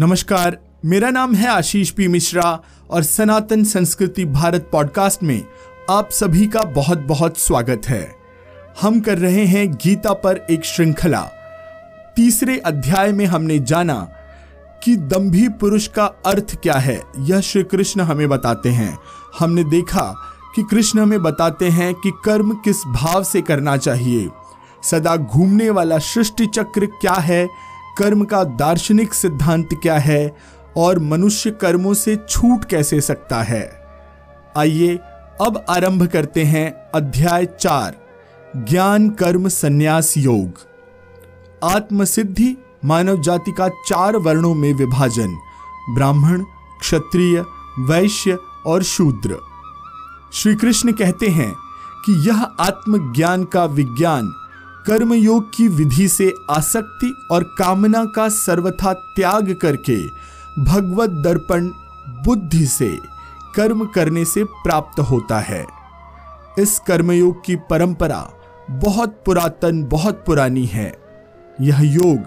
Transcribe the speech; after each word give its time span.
नमस्कार, 0.00 0.58
मेरा 0.84 1.10
नाम 1.10 1.34
है 1.34 1.48
आशीष 1.48 1.90
पी 1.90 2.08
मिश्रा 2.08 2.60
और 2.90 3.02
सनातन 3.02 3.64
संस्कृति 3.64 4.24
भारत 4.24 4.68
पॉडकास्ट 4.72 5.22
में 5.22 5.42
आप 5.90 6.10
सभी 6.10 6.46
का 6.46 6.62
बहुत 6.62 6.98
बहुत 6.98 7.38
स्वागत 7.38 7.82
है। 7.86 8.16
हम 8.80 9.00
कर 9.00 9.18
रहे 9.18 9.44
हैं 9.44 9.72
गीता 9.72 10.12
पर 10.12 10.46
एक 10.50 10.64
श्रृंखला। 10.64 11.30
तीसरे 12.16 12.58
अध्याय 12.58 13.12
में 13.12 13.26
हमने 13.26 13.58
जाना 13.58 14.08
कि 14.84 14.96
दम्भी 14.96 15.48
पुरुष 15.48 15.86
का 15.86 16.06
अर्थ 16.06 16.62
क्या 16.62 16.74
है। 16.74 17.02
यह 17.18 17.40
श्री 17.40 17.62
कृष्ण 17.62 18.00
हमें 18.00 18.28
बताते 18.28 18.68
हैं। 18.68 18.98
हमने 19.38 19.64
देखा 19.64 20.16
कि 20.56 20.62
कृष्ण 20.62 21.00
हमें 21.00 21.22
बताते 21.22 21.68
हैं 21.68 21.94
कि 21.94 22.12
कर्म 22.24 22.54
किस 22.54 22.84
भाव 22.86 23.24
से 23.24 23.40
करना 23.40 23.76
चाहिए। 23.76 24.28
सदा 24.82 25.16
घूमने 25.16 25.70
वाला 25.70 25.98
सृष्टि 25.98 26.46
चक्र 26.46 26.86
क्या 26.86 27.14
है? 27.14 27.75
कर्म 27.98 28.24
का 28.24 28.44
दार्शनिक 28.44 29.14
सिद्धांत 29.14 29.68
क्या 29.82 29.98
है 29.98 30.36
और 30.76 30.98
मनुष्य 30.98 31.50
कर्मों 31.50 31.94
से 31.94 32.16
छूट 32.28 32.64
कैसे 32.64 33.00
सकता 33.00 33.42
है? 33.42 33.86
आइए 34.56 34.96
अब 35.40 35.64
आरंभ 35.70 36.06
करते 36.06 36.44
हैं 36.44 36.72
अध्याय 36.94 37.46
चार, 37.46 37.96
ज्ञान 38.56 39.10
कर्म 39.10 39.48
संन्यास 39.48 40.16
योग। 40.16 40.50
आत्मसिद्धि 41.64 42.56
मानव 42.84 43.22
जाति 43.22 43.52
का 43.52 43.68
चार 43.68 44.16
वर्णों 44.16 44.54
में 44.54 44.74
विभाजन, 44.74 45.38
ब्राह्मण, 45.94 46.42
क्षत्रिय, 46.80 47.44
वैश्य 47.78 48.38
और 48.66 48.82
शूद्र। 48.82 49.36
श्री 50.32 50.54
कृष्ण 50.54 50.92
कहते 50.92 51.28
हैं 51.28 51.54
कि 52.06 52.28
यह 52.28 52.42
आत्मज्ञान 52.42 53.44
का 53.44 53.64
विज्ञान 53.64 54.32
कर्मयोग 54.86 55.56
की 55.56 55.68
विधि 55.68 56.08
से 56.08 56.34
आसक्ति 56.50 57.14
और 57.30 57.44
कामना 57.58 58.04
का 58.04 58.28
सर्वथा 58.28 58.92
त्याग 58.92 59.52
करके 59.62 59.96
भगवत 60.62 61.10
दर्पण 61.10 61.68
बुद्धि 62.24 62.66
से 62.66 62.98
कर्म 63.56 63.84
करने 63.84 64.24
से 64.24 64.44
प्राप्त 64.44 65.00
होता 65.00 65.38
है। 65.38 65.66
इस 66.58 66.78
कर्मयोग 66.78 67.44
की 67.44 67.56
परंपरा 67.56 68.30
बहुत 68.70 69.22
पुरातन, 69.26 69.84
बहुत 69.84 70.24
पुरानी 70.26 70.66
है। 70.66 70.98
यह 71.60 71.80
योग 71.80 72.18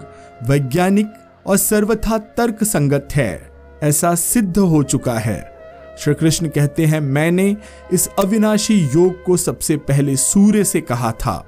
वैज्ञानिक 0.48 1.12
और 1.46 1.56
सर्वथा 1.56 2.18
तर्क 2.18 2.64
संगत 2.64 3.08
है, 3.12 3.52
ऐसा 3.82 4.14
सिद्ध 4.14 4.58
हो 4.58 4.82
चुका 4.82 5.18
है। 5.18 5.60
श्री 5.98 6.14
कृष्ण 6.14 6.48
कहते 6.48 6.86
हैं, 6.86 7.00
मैंने 7.00 7.56
इस 7.92 8.08
अविनाशी 8.18 8.74
योग 8.74 9.24
को 9.24 9.36
सबसे 9.36 9.76
पहले 9.76 10.16
सूर्य 10.16 10.64
से 10.64 10.80
कहा 10.80 11.12
था। 11.12 11.46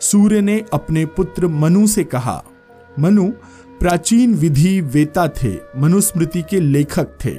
सूर्य 0.00 0.40
ने 0.40 0.64
अपने 0.72 1.06
पुत्र 1.06 1.46
मनु 1.46 1.86
से 1.86 2.04
कहा, 2.04 2.44
मनु, 2.98 3.30
प्राचीन 3.80 4.34
विधि 4.34 4.80
वेता 4.80 5.28
थे, 5.28 5.56
मनुस्मृति 5.76 6.42
के 6.42 6.60
लेखक 6.60 7.08
थे। 7.24 7.36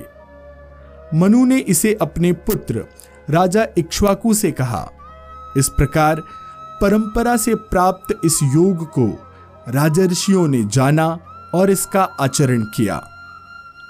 मनु 1.13 1.45
ने 1.45 1.57
इसे 1.57 1.97
अपने 2.01 2.33
पुत्र, 2.33 2.85
राजा 3.29 3.65
इक्ष्वाकु 3.77 4.33
से 4.33 4.51
कहा, 4.51 4.91
इस 5.57 5.69
प्रकार 5.69 6.23
परंपरा 6.81 7.37
से 7.37 7.55
प्राप्त 7.55 8.21
इस 8.25 8.39
योग 8.43 8.85
को 8.85 9.25
राजर्षियों 9.67 10.47
ने 10.47 10.63
जाना 10.63 11.19
और 11.53 11.69
इसका 11.69 12.03
आचरण 12.19 12.61
किया। 12.61 13.03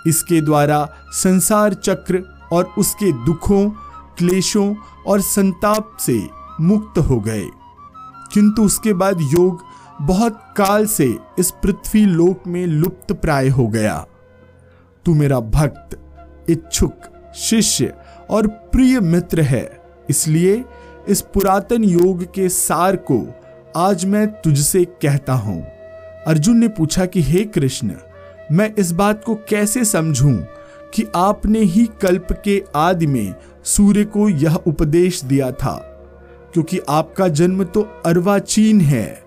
इसके 0.08 0.42
द्वारा 0.42 0.90
संसार 1.12 1.74
चक्र 1.74 2.24
और 2.52 2.74
उसके 2.78 3.12
दुखों, 3.26 3.70
क्लेशों 4.18 4.76
और 5.08 5.22
संताप 5.22 5.98
से 6.00 6.30
मुक्त 6.62 6.98
हो 6.98 7.20
गए। 7.20 7.48
किंतु 8.34 8.64
उसके 8.64 8.94
बाद 8.94 9.18
योग 9.22 9.64
बहुत 10.02 10.42
काल 10.58 10.86
से 10.86 11.18
इस 11.40 11.52
पृथ्वी 11.52 12.06
लोक 12.06 12.48
में 12.48 12.68
लुप्त 12.68 13.14
प्राय 13.14 13.48
हो 13.48 13.68
गया। 13.68 14.06
तू 15.06 15.14
मेरा 15.14 15.40
भक्त, 15.40 16.00
इच्छुक, 16.50 16.96
शिष्य 17.36 17.94
और 18.30 18.48
प्रिय 18.48 19.00
मित्र 19.00 19.42
है। 19.42 19.80
इसलिए 20.10 20.66
इस 21.08 21.22
पुरातन 21.22 21.84
योग 21.84 22.24
के 22.34 22.50
सार 22.50 22.96
को 22.96 23.34
आज 23.78 24.06
मैं 24.06 24.28
तुझसे 24.28 24.86
कहता 24.86 25.34
हूँ। 25.34 25.62
अर्जुन 26.28 26.58
ने 26.58 26.68
पूछा 26.68 27.06
कि, 27.06 27.22
हे 27.22 27.46
कृष्ण, 27.46 27.92
मैं 28.52 28.74
इस 28.78 28.92
बात 28.92 29.24
को 29.24 29.36
कैसे 29.36 29.86
समझूं 29.86 30.38
कि 30.94 31.06
आपने 31.16 31.60
ही 31.60 31.90
कल्प 32.02 32.28
के 32.46 32.64
आदि 32.76 33.08
में 33.08 33.36
सूर्य 33.64 34.06
को 34.06 34.30
यह 34.30 34.56
उपदेश 34.56 35.24
दिया 35.24 35.52
था? 35.52 35.89
क्योंकि 36.54 36.80
आपका 36.90 37.28
जन्म 37.28 37.64
तो 37.64 37.82
अर्वाचीन 37.82 38.82
है, 38.82 39.24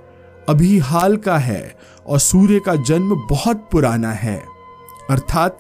अभी 0.49 0.79
हाल 0.79 1.17
का 1.17 1.39
है 1.39 1.77
और 2.07 2.19
सूर्य 2.19 2.61
का 2.67 2.75
जन्म 2.75 3.27
बहुत 3.31 3.69
पुराना 3.73 4.13
है। 4.13 4.43
अर्थात 5.11 5.59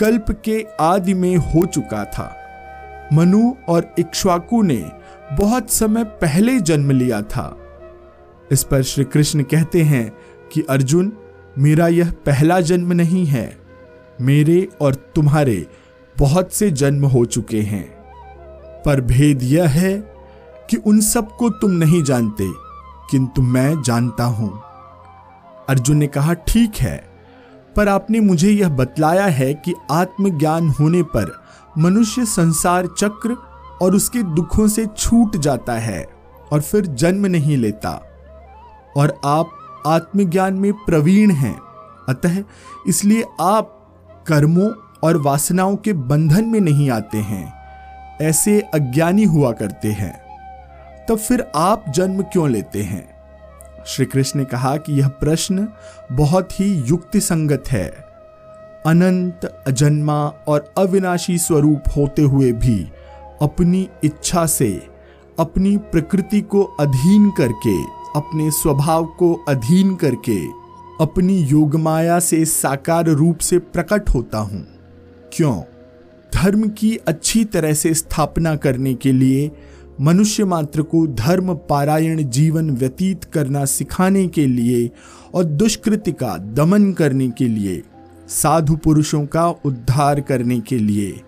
कल्प 0.00 0.42
के 0.44 0.66
आदि 0.80 1.14
में 1.14 1.36
हो 1.36 1.66
चुका 1.66 2.04
था। 2.04 2.36
मनु 3.12 3.52
और 3.68 3.94
इक्ष्वाकु 3.98 4.62
ने 4.62 4.90
बहुत 5.32 5.70
समय 5.70 6.04
पहले 6.04 6.60
जन्म 6.60 6.90
लिया 6.90 7.22
था। 7.22 7.56
इस 8.52 8.64
पर 8.64 8.82
श्री 8.82 9.04
कृष्ण 9.04 9.42
कहते 9.42 9.82
हैं 9.82 10.12
कि, 10.52 10.62
अर्जुन, 10.70 11.12
मेरा 11.58 11.88
यह 11.88 12.10
पहला 12.10 12.60
जन्म 12.60 12.92
नहीं 12.92 13.26
है। 13.26 13.56
मेरे 14.20 14.68
और 14.80 14.94
तुम्हारे 14.94 15.66
बहुत 16.18 16.52
से 16.52 16.70
जन्म 16.70 17.06
हो 17.06 17.24
चुके 17.24 17.60
हैं। 17.60 18.00
पर 18.82 19.00
भेद 19.00 19.42
यह 19.42 19.68
है 19.68 20.09
कि 20.70 20.76
उन 20.76 21.00
सबको 21.00 21.48
तुम 21.50 21.70
नहीं 21.70 22.02
जानते, 22.02 22.50
किंतु 23.10 23.42
मैं 23.42 23.82
जानता 23.82 24.24
हूँ। 24.24 24.50
अर्जुन 25.68 25.96
ने 25.96 26.06
कहा, 26.06 26.32
ठीक 26.32 26.76
है, 26.76 26.96
पर 27.76 27.88
आपने 27.88 28.20
मुझे 28.20 28.50
यह 28.50 28.68
बतलाया 28.68 29.26
है 29.26 29.52
कि 29.54 29.74
आत्मज्ञान 29.90 30.68
होने 30.70 31.02
पर 31.02 31.32
मनुष्य 31.78 32.24
संसार 32.24 32.86
चक्र 32.98 33.36
और 33.82 33.94
उसके 33.94 34.22
दुखों 34.22 34.68
से 34.68 34.86
छूट 34.98 35.36
जाता 35.36 35.72
है 35.72 36.04
और 36.52 36.60
फिर 36.60 36.86
जन्म 36.86 37.26
नहीं 37.26 37.56
लेता। 37.56 37.90
और 38.96 39.20
आप 39.24 39.50
आत्मज्ञान 39.86 40.54
में 40.54 40.72
प्रवीण 40.72 41.30
हैं, 41.30 41.58
अतः 42.08 42.42
इसलिए 42.88 43.24
आप 43.40 43.76
कर्मों 44.26 44.70
और 45.04 45.16
वासनाओं 45.16 45.76
के 45.76 45.92
बंधन 45.92 46.44
में 46.44 46.60
नहीं 46.60 46.90
आते 46.90 47.18
हैं। 47.18 47.52
ऐसे 48.22 48.60
अज्ञानी 48.74 49.24
हुआ 49.24 49.52
करते 49.52 49.92
हैं। 49.92 50.29
तब 51.10 51.18
फिर 51.18 51.46
आप 51.54 51.84
जन्म 51.88 52.22
क्यों 52.22 52.50
लेते 52.50 52.82
हैं? 52.82 53.10
श्री 53.86 54.06
कृष्ण 54.06 54.38
ने 54.38 54.44
कहा 54.44 54.76
कि 54.76 54.92
यह 54.92 55.08
प्रश्न 55.08 55.68
बहुत 56.12 56.60
ही 56.60 56.74
युक्ति 56.74 57.20
संगत 57.20 57.64
है। 57.68 57.88
अनंत, 58.86 59.64
अजन्मा 59.66 60.26
और 60.26 60.74
अविनाशी 60.78 61.38
स्वरूप 61.38 61.82
होते 61.96 62.22
हुए 62.22 62.52
भी 62.52 62.92
अपनी 63.42 63.88
इच्छा 64.04 64.46
से, 64.46 64.86
अपनी 65.38 65.76
प्रकृति 65.76 66.40
को 66.40 66.62
अधीन 66.62 67.30
करके, 67.30 67.82
अपने 68.16 68.50
स्वभाव 68.50 69.04
को 69.04 69.44
अधीन 69.48 69.96
करके, 69.96 70.46
अपनी 71.00 71.42
योगमाया 71.42 72.20
से 72.20 72.44
साकार 72.44 73.04
रूप 73.04 73.38
से 73.38 73.58
प्रकट 73.58 74.10
होता 74.10 74.38
हूँ। 74.38 74.66
क्यों? 75.32 75.62
धर्म 76.34 76.68
की 76.68 76.96
अच्छी 76.96 77.44
तरह 77.44 77.72
से 77.72 77.94
स्थापना 77.94 78.56
करने 78.56 78.94
के 78.94 79.12
लिए 79.12 79.50
मनुष्य 80.00 80.44
मात्र 80.44 80.82
को 80.82 81.06
धर्म, 81.06 81.54
पारायण, 81.54 82.22
जीवन 82.22 82.70
व्यतीत 82.70 83.24
करना 83.24 83.64
सिखाने 83.64 84.28
के 84.28 84.46
लिए 84.46 84.90
और 85.34 85.44
दुष्कृति 85.44 86.12
का 86.12 86.36
दमन 86.36 86.92
करने 86.92 87.28
के 87.28 87.48
लिए, 87.48 87.82
साधु 88.28 88.76
पुरुषों 88.76 89.26
का 89.26 89.48
उद्धार 89.48 90.20
करने 90.20 90.60
के 90.60 90.78
लिए, 90.78 91.20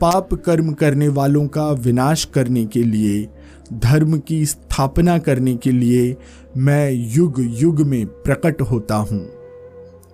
पाप 0.00 0.34
कर्म 0.34 0.72
करने 0.72 1.08
वालों 1.08 1.46
का 1.46 1.70
विनाश 1.70 2.24
करने 2.24 2.64
के 2.64 2.82
लिए, 2.82 3.28
धर्म 3.72 4.18
की 4.18 4.46
स्थापना 4.46 5.18
करने 5.18 5.54
के 5.54 5.72
लिए 5.72 6.16
मैं 6.56 6.90
युग 6.92 7.34
युग 7.38 7.80
में 7.80 8.06
प्रकट 8.06 8.62
होता 8.62 8.94
हूँ। 8.94 9.30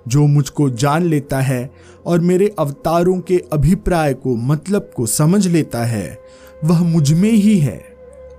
जो 0.08 0.26
मुझको 0.26 0.70
जान 0.70 1.02
लेता 1.02 1.40
है 1.40 1.70
और 2.06 2.20
मेरे 2.20 2.54
अवतारों 2.58 3.20
के 3.20 3.42
अभिप्राय 3.52 4.14
को 4.14 4.36
मतलब 4.36 4.90
को 4.96 5.06
समझ 5.06 5.46
लेता 5.46 5.84
है, 5.84 6.18
वह 6.64 6.82
मुझमें 6.82 7.32
ही 7.32 7.58
है। 7.58 7.89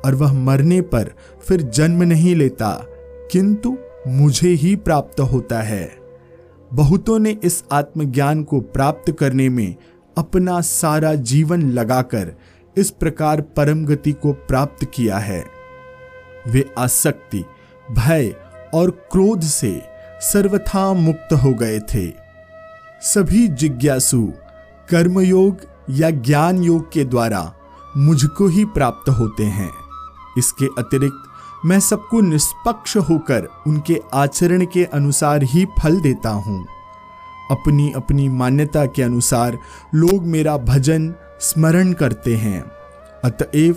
और 0.05 0.15
वह 0.15 0.33
मरने 0.33 0.81
पर 0.81 1.11
फिर 1.47 1.61
जन्म 1.61 2.03
नहीं 2.03 2.35
लेता, 2.35 2.85
किंतु 3.31 3.77
मुझे 4.07 4.49
ही 4.49 4.75
प्राप्त 4.75 5.19
होता 5.19 5.61
है। 5.61 5.97
बहुतों 6.73 7.19
ने 7.19 7.37
इस 7.43 7.63
आत्मज्ञान 7.71 8.43
को 8.43 8.59
प्राप्त 8.59 9.11
करने 9.11 9.49
में 9.49 9.75
अपना 10.17 10.61
सारा 10.61 11.13
जीवन 11.15 11.71
लगाकर 11.71 12.31
इस 12.77 12.89
प्रकार 12.91 13.41
परम 13.41 13.85
गति 13.85 14.11
को 14.11 14.33
प्राप्त 14.33 14.85
किया 14.93 15.17
है। 15.17 15.43
वे 16.47 16.73
आसक्ति, 16.77 17.43
भय 17.91 18.35
और 18.73 18.91
क्रोध 19.11 19.41
से 19.41 19.81
सर्वथा 20.21 20.93
मुक्त 20.93 21.33
हो 21.33 21.53
गए 21.53 21.79
थे। 21.79 22.07
सभी 23.01 23.47
जिज्ञासु, 23.47 24.33
कर्मयोग 24.89 25.57
या 25.89 26.09
ज्ञान 26.09 26.63
योग 26.63 26.91
के 26.91 27.03
द्वारा 27.03 27.53
मुझको 27.97 28.47
ही 28.47 28.65
प्राप्त 28.65 29.09
होते 29.09 29.43
हैं। 29.43 29.71
इसके 30.37 30.65
अतिरिक्त, 30.77 31.23
मैं 31.65 31.79
सबको 31.79 32.21
निष्पक्ष 32.21 32.97
होकर 32.97 33.47
उनके 33.67 34.01
आचरण 34.13 34.65
के 34.65 34.83
अनुसार 34.83 35.43
ही 35.43 35.65
फल 35.79 35.99
देता 36.01 36.29
हूँ। 36.29 36.65
अपनी 37.51 37.91
अपनी 37.91 38.29
मान्यता 38.29 38.85
के 38.85 39.03
अनुसार 39.03 39.57
लोग 39.95 40.23
मेरा 40.23 40.57
भजन, 40.57 41.13
स्मरण 41.39 41.93
करते 41.93 42.35
हैं। 42.35 42.61
अतएव, 43.23 43.75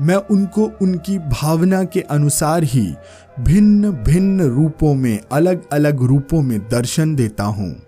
मैं 0.00 0.16
उनको 0.16 0.70
उनकी 0.82 1.18
भावना 1.18 1.84
के 1.84 2.00
अनुसार 2.00 2.62
ही 2.62 2.94
भिन्न 3.40 3.90
भिन्न 3.90 4.40
रूपों 4.40 4.94
में 4.94 5.20
अलग 5.32 5.68
अलग 5.70 6.02
रूपों 6.02 6.42
में 6.42 6.68
दर्शन 6.68 7.14
देता 7.14 7.44
हूँ। 7.44 7.82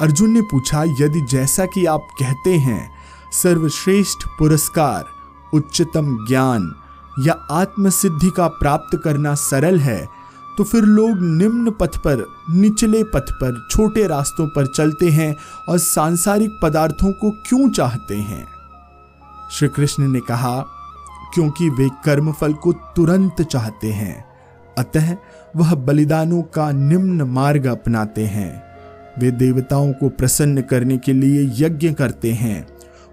अर्जुन 0.00 0.30
ने 0.30 0.40
पूछा, 0.40 0.82
यदि 0.82 1.26
जैसा 1.30 1.66
कि 1.66 1.86
आप 1.86 2.08
कहते 2.20 2.54
हैं, 2.54 2.90
सर्वश्रेष्ठ 3.32 4.28
पुरस्कार, 4.38 5.04
उच्चतम 5.54 6.26
ज्ञान 6.28 6.74
या 7.18 7.32
आत्मसिद्धि 7.32 8.30
का 8.30 8.48
प्राप्त 8.48 9.00
करना 9.04 9.34
सरल 9.34 9.78
है 9.78 10.20
तो 10.58 10.64
फिर 10.64 10.82
लोग 10.82 11.10
निम्न 11.10 11.70
पथ 11.70 11.96
पर, 11.96 12.26
निचले 12.50 13.04
पथ 13.04 13.32
पर, 13.32 13.68
छोटे 13.70 14.06
रास्तों 14.06 14.46
पर 14.46 14.66
चलते 14.66 15.08
हैं 15.08 15.36
और 15.68 15.78
सांसारिक 15.78 16.50
पदार्थों 16.62 17.12
को 17.12 17.30
क्यों 17.30 17.70
चाहते 17.70 18.16
हैं? 18.16 18.46
श्री 19.50 19.68
कृष्ण 19.68 20.08
ने 20.08 20.20
कहा, 20.20 20.60
क्योंकि 21.34 21.68
वे 21.68 21.88
कर्मफल 22.04 22.52
को 22.52 22.72
तुरंत 22.72 23.42
चाहते 23.42 23.92
हैं, 23.92 24.24
अतः 24.78 25.16
वह 25.56 25.74
बलिदानों 25.74 26.42
का 26.42 26.72
निम्न 26.72 27.22
मार्ग 27.22 27.66
अपनाते 27.66 28.26
हैं। 28.26 28.62
वे 29.18 29.30
देवताओं 29.30 29.92
को 29.92 30.08
प्रसन्न 30.08 30.62
करने 30.62 30.98
के 30.98 31.12
लिए 31.12 31.66
यज्ञ 31.66 31.92
करते 31.92 32.32
हैं, 32.32 32.66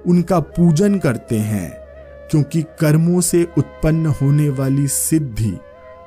उनका 0.07 0.39
पूजन 0.39 0.99
करते 0.99 1.38
हैं 1.38 1.86
क्योंकि 2.31 2.62
कर्मों 2.62 3.21
से 3.21 3.47
उत्पन्न 3.57 4.06
होने 4.06 4.50
वाली 4.50 4.88
सिद्धि 4.88 5.57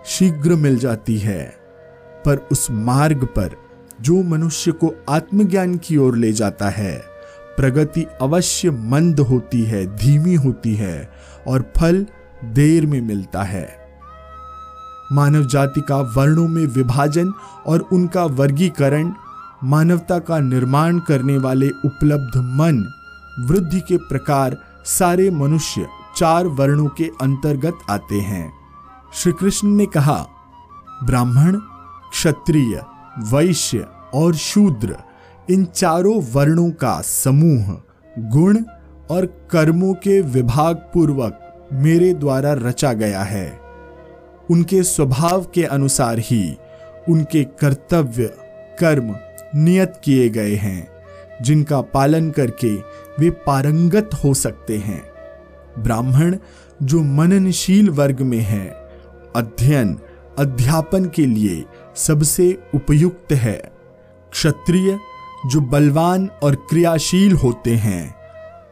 शीघ्र 0.06 0.54
मिल 0.54 0.78
जाती 0.78 1.18
है। 1.18 1.54
पर 2.24 2.36
उस 2.52 2.70
मार्ग 2.70 3.24
पर 3.24 3.50
जो 4.00 4.22
मनुष्य 4.22 4.72
को 4.72 4.94
आत्मज्ञान 5.08 5.76
की 5.76 5.96
ओर 5.96 6.16
ले 6.16 6.32
जाता 6.32 6.68
है, 6.68 7.02
प्रगति 7.56 8.06
अवश्य 8.22 8.70
मंद 8.70 9.20
होती 9.20 9.62
है, 9.62 9.96
धीमी 9.96 10.34
होती 10.34 10.74
है 10.74 11.10
और 11.48 11.72
फल 11.76 12.06
देर 12.44 12.86
में 12.86 13.00
मिलता 13.00 13.42
है। 13.42 13.80
मानव 15.12 15.46
जाति 15.46 15.80
का 15.80 15.96
वर्णों 15.96 16.48
में 16.48 16.66
विभाजन 16.66 17.32
और 17.66 17.80
उनका 17.80 18.24
वर्गीकरण, 18.24 19.12
मानवता 19.64 20.18
का 20.18 20.38
निर्माण 20.38 20.98
करने 20.98 21.38
वाले 21.38 21.68
उपलब्ध 21.68 22.36
मन, 22.36 22.92
वृद्धि 23.40 23.80
के 23.80 23.96
प्रकार 23.96 24.56
सारे 24.84 25.30
मनुष्य 25.30 25.86
चार 26.20 26.46
वर्णों 26.46 26.86
के 26.86 27.10
अंतर्गत 27.20 27.78
आते 27.90 28.20
हैं। 28.20 28.52
श्री 29.14 29.32
कृष्ण 29.32 29.68
ने 29.68 29.86
कहा, 29.86 30.26
ब्राह्मण, 31.04 31.56
क्षत्रिय, 32.10 32.82
वैश्य 33.18 33.86
और 34.14 34.34
शूद्र, 34.34 34.96
इन 35.50 35.64
चारों 35.64 36.22
वर्णों 36.32 36.70
का 36.70 37.00
समूह, 37.00 37.82
गुण 38.18 38.58
और 39.10 39.48
कर्मों 39.50 39.94
के 39.94 40.20
विभाग 40.20 40.76
पूर्वक 40.76 41.68
मेरे 41.72 42.14
द्वारा 42.14 42.52
रचा 42.52 42.92
गया 42.92 43.22
है। 43.22 43.60
उनके 44.50 44.82
स्वभाव 44.82 45.46
के 45.54 45.64
अनुसार 45.64 46.18
ही 46.18 46.56
उनके 47.08 47.44
कर्तव्य, 47.44 48.34
कर्म 48.80 49.16
नियत 49.54 50.00
किए 50.04 50.28
गए 50.28 50.54
हैं, 50.54 50.88
जिनका 51.42 51.80
पालन 51.80 52.30
करके 52.30 52.76
वे 53.18 53.30
पारंगत 53.30 54.10
हो 54.24 54.34
सकते 54.34 54.78
हैं। 54.78 55.09
ब्राह्मण 55.82 56.36
जो 56.82 57.02
मननशील 57.02 57.90
वर्ग 57.90 58.20
में 58.20 58.40
है, 58.40 58.68
अध्ययन, 59.36 59.98
अध्यापन 60.38 61.04
के 61.04 61.26
लिए 61.26 61.64
सबसे 61.96 62.58
उपयुक्त 62.74 63.32
है। 63.32 63.72
क्षत्रिय 64.32 64.98
जो 65.46 65.60
बलवान 65.60 66.30
और 66.42 66.54
क्रियाशील 66.54 67.32
होते 67.32 67.74
हैं, 67.74 68.14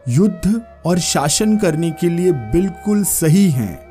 युद्ध 0.08 0.62
और 0.87 0.99
शासन 0.99 1.56
करने 1.58 1.90
के 1.90 2.08
लिए 2.08 2.32
बिल्कुल 2.32 3.05
सही 3.05 3.50
हैं। 3.50 3.88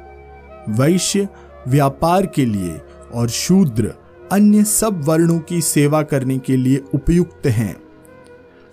वैश्य, 0.69 1.27
व्यापार 1.67 2.25
के 2.25 2.45
लिए 2.45 2.81
और 3.13 3.29
शूद्र, 3.29 3.93
अन्य 4.31 4.63
सब 4.63 5.01
वर्णों 5.03 5.39
की 5.39 5.61
सेवा 5.61 6.03
करने 6.03 6.37
के 6.37 6.57
लिए 6.57 6.83
उपयुक्त 6.93 7.47
हैं। 7.47 7.77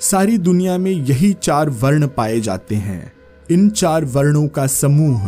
सारी 0.01 0.39
दुनिया 0.39 0.79
में 0.79 0.91
यही 0.91 1.33
चार 1.33 1.71
वर्ण 1.71 2.07
पाए 2.07 2.41
जाते 2.41 2.75
हैं। 2.75 3.14
इन 3.51 3.69
चार 3.71 4.05
वर्णों 4.05 4.49
का 4.49 4.67
समूह 4.67 5.27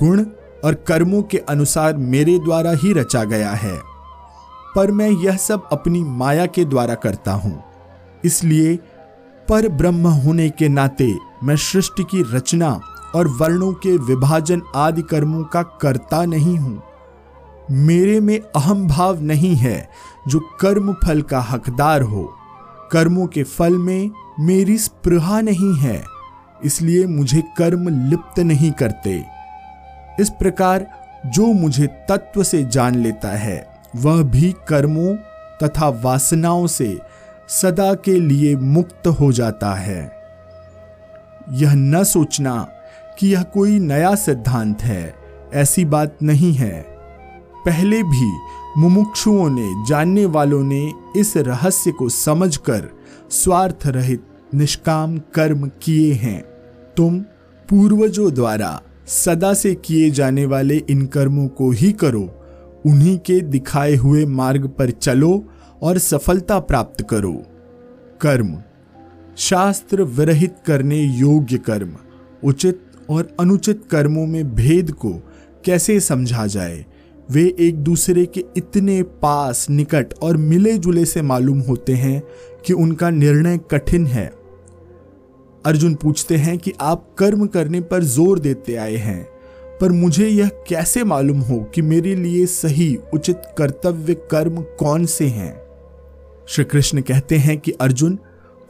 गुण 0.00 0.24
और 0.64 0.74
कर्मों 0.74 1.22
के 1.22 1.38
अनुसार 1.38 1.96
मेरे 1.96 2.38
द्वारा 2.38 2.70
ही 2.72 2.92
रचा 2.92 3.24
गया 3.24 3.50
है। 3.50 3.80
पर 4.76 4.90
मैं 4.90 5.10
यह 5.10 5.36
सब 5.36 5.68
अपनी 5.72 6.02
माया 6.02 6.46
के 6.46 6.64
द्वारा 6.64 6.94
करता 6.94 7.32
हूँ। 7.32 7.62
इसलिए 8.24 8.76
पर 9.48 9.68
ब्रह्म 9.68 10.06
होने 10.06 10.48
के 10.50 10.68
नाते 10.68 11.14
मैं 11.44 11.56
सृष्टि 11.56 12.04
की 12.04 12.22
रचना 12.32 12.80
और 13.14 13.28
वर्णों 13.28 13.72
के 13.72 13.96
विभाजन 13.96 14.62
आदि 14.76 15.02
कर्मों 15.02 15.44
का 15.44 15.62
करता 15.62 16.24
नहीं 16.24 16.58
हूँ। 16.58 16.82
मेरे 17.70 18.20
में 18.20 18.38
अहम 18.40 18.86
भाव 18.88 19.20
नहीं 19.20 19.54
है 19.56 19.88
जो 20.28 20.40
कर्म 20.60 20.92
फल 20.92 21.22
का 21.22 21.40
हकदार 21.40 22.02
हो। 22.02 22.34
कर्मों 22.92 23.26
के 23.26 23.42
फल 23.42 23.76
में 23.78 24.10
मेरी 24.40 24.78
स्पृहा 24.78 25.40
नहीं 25.40 25.74
है। 25.74 26.19
इसलिए 26.64 27.06
मुझे 27.06 27.42
कर्म 27.56 28.10
लिप्त 28.10 28.40
नहीं 28.40 28.72
करते। 28.72 29.24
इस 30.20 30.30
प्रकार 30.30 30.86
जो 31.26 31.46
मुझे 31.46 31.86
तत्व 31.86 32.42
से 32.42 32.64
जान 32.64 32.94
लेता 32.94 33.28
है, 33.28 33.66
वह 33.96 34.22
भी 34.22 34.54
कर्मों 34.68 35.16
तथा 35.62 35.88
वासनाओं 35.88 36.66
से 36.66 36.98
सदा 37.48 37.94
के 37.94 38.20
लिए 38.20 38.56
मुक्त 38.56 39.06
हो 39.06 39.32
जाता 39.32 39.74
है। 39.74 40.12
यह 41.52 41.74
न 41.74 42.04
सोचना 42.04 42.68
कि 43.18 43.28
यह 43.28 43.42
कोई 43.42 43.78
नया 43.78 44.14
सिद्धांत 44.14 44.82
है, 44.82 45.14
ऐसी 45.54 45.84
बात 45.84 46.16
नहीं 46.22 46.54
है। 46.54 46.86
पहले 47.66 48.02
भी 48.02 48.38
मुमुक्षुओं 48.78 49.50
ने, 49.50 49.88
जानने 49.88 50.26
वालों 50.26 50.62
ने 50.64 50.92
इस 51.16 51.36
रहस्य 51.36 51.92
को 51.92 52.08
समझकर 52.08 52.88
स्वार्थ 53.30 53.86
रहित 53.86 54.26
निष्काम 54.54 55.18
कर्म 55.18 55.70
किए 55.82 56.12
हैं। 56.12 56.49
तुम 57.00 57.20
पूर्वजों 57.68 58.34
द्वारा 58.34 58.82
सदा 59.06 59.54
से 59.54 59.74
किए 59.74 60.10
जाने 60.10 60.46
वाले 60.46 60.76
इन 60.76 61.06
कर्मों 61.06 61.48
को 61.48 61.70
ही 61.70 61.92
करो, 61.92 62.44
उन्हीं 62.86 63.18
के 63.18 63.40
दिखाए 63.40 63.94
हुए 63.96 64.26
मार्ग 64.26 64.68
पर 64.68 64.90
चलो 64.90 65.44
और 65.82 65.98
सफलता 65.98 66.58
प्राप्त 66.58 67.06
करो। 67.10 67.42
कर्म, 68.20 68.62
शास्त्र 69.36 70.02
विरहित 70.02 70.56
करने 70.66 71.02
योग्य 71.02 71.58
कर्म, 71.58 71.96
उचित 72.44 72.82
और 73.10 73.36
अनुचित 73.40 73.82
कर्मों 73.90 74.26
में 74.26 74.54
भेद 74.54 74.90
को 74.90 75.12
कैसे 75.64 76.00
समझा 76.00 76.46
जाए? 76.46 76.86
वे 77.30 77.56
एक 77.60 77.76
दूसरे 77.76 78.26
के 78.26 78.44
इतने 78.56 79.02
पास, 79.02 79.70
निकट 79.70 80.14
और 80.22 80.36
मिले 80.36 80.78
जुले 80.78 81.04
से 81.04 81.22
मालूम 81.22 81.60
होते 81.60 81.92
हैं 81.92 82.22
कि 82.66 82.72
उनका 82.72 83.10
निर्णय 83.10 83.58
कठिन 83.70 84.06
है। 84.06 84.39
अर्जुन 85.66 85.94
पूछते 85.94 86.36
हैं 86.36 86.58
कि 86.58 86.72
आप 86.80 87.14
कर्म 87.18 87.46
करने 87.46 87.80
पर 87.80 88.02
ज़ोर 88.02 88.38
देते 88.38 88.76
आए 88.76 88.96
हैं, 88.96 89.24
पर 89.80 89.92
मुझे 89.92 90.28
यह 90.28 90.48
कैसे 90.48 91.04
मालूम 91.04 91.40
हो 91.40 91.60
कि 91.74 91.82
मेरे 91.82 92.14
लिए 92.14 92.46
सही, 92.46 92.98
उचित 93.14 93.42
कर्तव्य 93.58 94.14
कर्म 94.14 94.62
कौन 94.62 95.06
से 95.06 95.26
हैं? 95.26 95.62
श्री 96.48 96.64
कृष्ण 96.64 97.00
कहते 97.00 97.36
हैं 97.36 97.58
कि 97.58 97.70
अर्जुन, 97.70 98.18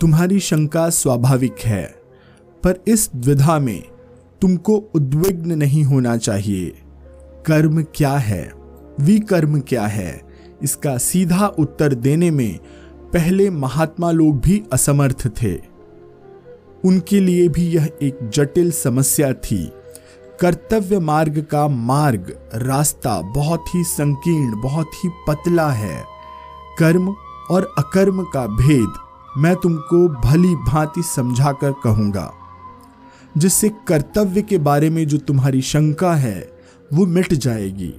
तुम्हारी 0.00 0.40
शंका 0.40 0.90
स्वाभाविक 0.90 1.56
है, 1.59 1.85
पर 2.64 2.78
इस 2.88 3.11
द्विधा 3.16 3.59
में 3.59 3.82
तुमको 4.40 4.76
उद्विग्न 4.94 5.52
नहीं 5.52 5.85
होना 5.85 6.16
चाहिए। 6.16 6.73
कर्म 7.47 7.82
क्या 7.82 8.12
है? 8.12 8.52
विकर्म 9.00 9.61
क्या 9.61 9.87
है? 9.87 10.20
इसका 10.62 10.99
सीधा 10.99 11.47
उत्तर 11.47 11.94
देने 11.94 12.30
में 12.30 12.59
पहले 13.12 13.50
महात्मा 13.50 14.11
लोग 14.11 14.40
भी 14.40 14.62
असमर्थ 14.73 15.42
थे। 15.42 15.69
उनके 16.84 17.20
लिए 17.20 17.49
भी 17.49 17.62
यह 17.62 17.90
एक 18.02 18.18
जटिल 18.28 18.72
समस्या 18.72 19.32
थी। 19.32 19.72
कर्तव्य 20.40 20.99
मार्ग 20.99 21.46
का 21.50 21.68
मार्ग 21.68 22.50
रास्ता 22.54 23.20
बहुत 23.20 23.64
ही 23.75 23.84
संकीर्ण, 23.84 24.62
बहुत 24.62 24.90
ही 25.04 25.08
पतला 25.28 25.70
है। 25.70 26.04
कर्म 26.78 27.14
और 27.50 27.75
अकर्म 27.78 28.22
का 28.22 28.46
भेद 28.46 28.92
मैं 29.37 29.56
तुमको 29.56 30.08
भली 30.08 30.54
भांति 30.54 31.02
समझा 31.02 31.52
कर 31.52 31.75
कहूँगा। 31.84 32.32
जिससे 33.37 33.68
कर्तव्य 33.68 34.42
के 34.42 34.58
बारे 34.58 34.90
में 34.90 35.06
जो 35.06 35.18
तुम्हारी 35.18 35.62
शंका 35.62 36.14
है, 36.14 36.52
वो 36.92 37.06
मिट 37.06 37.34
जाएगी। 37.34 37.94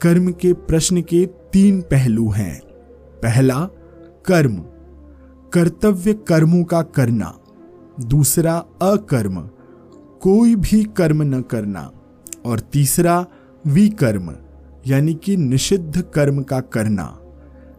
कर्म 0.00 0.32
के 0.32 0.52
प्रश्न 0.52 1.02
के 1.02 1.26
तीन 1.26 1.80
पहलू 1.80 2.30
हैं। 2.30 2.60
पहला, 3.22 3.68
कर्म। 4.26 4.56
कर्तव्य 5.52 6.12
कर्मों 6.12 6.64
का 6.64 6.82
करना। 6.82 7.38
दूसरा 8.00 8.64
अकर्म। 8.82 9.48
कोई 10.20 10.54
भी 10.54 10.84
कर्म 10.84 11.22
न 11.22 11.40
करना। 11.40 11.90
और 12.46 12.60
तीसरा 12.60 13.26
विकर्म, 13.66 14.34
यानी 14.86 15.14
कि 15.14 15.36
निषिद्ध 15.36 16.00
कर्म 16.00 16.42
का 16.42 16.60
करना। 16.60 17.18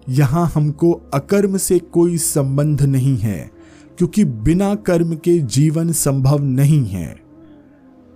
यहाँ 0.09 0.47
हमको 0.47 0.91
अकर्म 0.91 1.57
से 1.57 1.79
कोई 1.79 2.17
संबंध 2.17 2.81
नहीं 2.81 3.17
है, 3.17 3.51
क्योंकि 3.97 4.25
बिना 4.25 4.75
कर्म 4.75 5.15
के 5.15 5.39
जीवन 5.39 5.91
संभव 5.91 6.43
नहीं 6.43 6.86
है। 6.86 7.19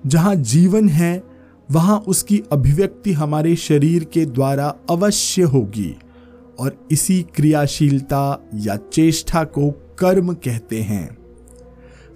जहाँ 0.05 0.35
जीवन 0.35 0.89
है, 0.89 1.23
वहाँ 1.71 1.99
उसकी 1.99 2.43
अभिव्यक्ति 2.51 3.13
हमारे 3.13 3.55
शरीर 3.55 4.03
के 4.03 4.25
द्वारा 4.25 4.75
अवश्य 4.89 5.41
होगी। 5.41 5.99
और 6.59 6.87
इसी 6.91 7.25
क्रियाशीलता 7.35 8.49
या 8.55 8.75
चेष्टा 8.75 9.43
को 9.43 9.71
कर्म 9.99 10.33
कहते 10.33 10.81
हैं। 10.81 11.20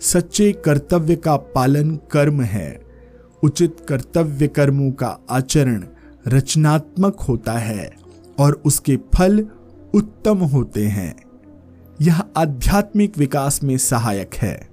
सच्चे 0.05 0.51
कर्तव्य 0.51 1.15
का 1.15 1.37
पालन 1.37 1.99
कर्म 2.11 2.41
है। 2.41 2.81
उचित 3.43 3.77
कर्तव्य 3.89 4.47
कर्मों 4.47 4.91
का 4.91 5.17
आचरण 5.29 5.83
रचनात्मक 6.27 7.21
होता 7.21 7.53
है 7.53 7.91
और 8.39 8.61
उसके 8.65 8.97
फल 8.97 9.47
उत्तम 9.93 10.37
होते 10.37 10.87
हैं। 10.87 11.15
यह 12.01 12.23
आध्यात्मिक 12.37 13.17
विकास 13.17 13.63
में 13.63 13.77
सहायक 13.77 14.35
है। 14.35 14.69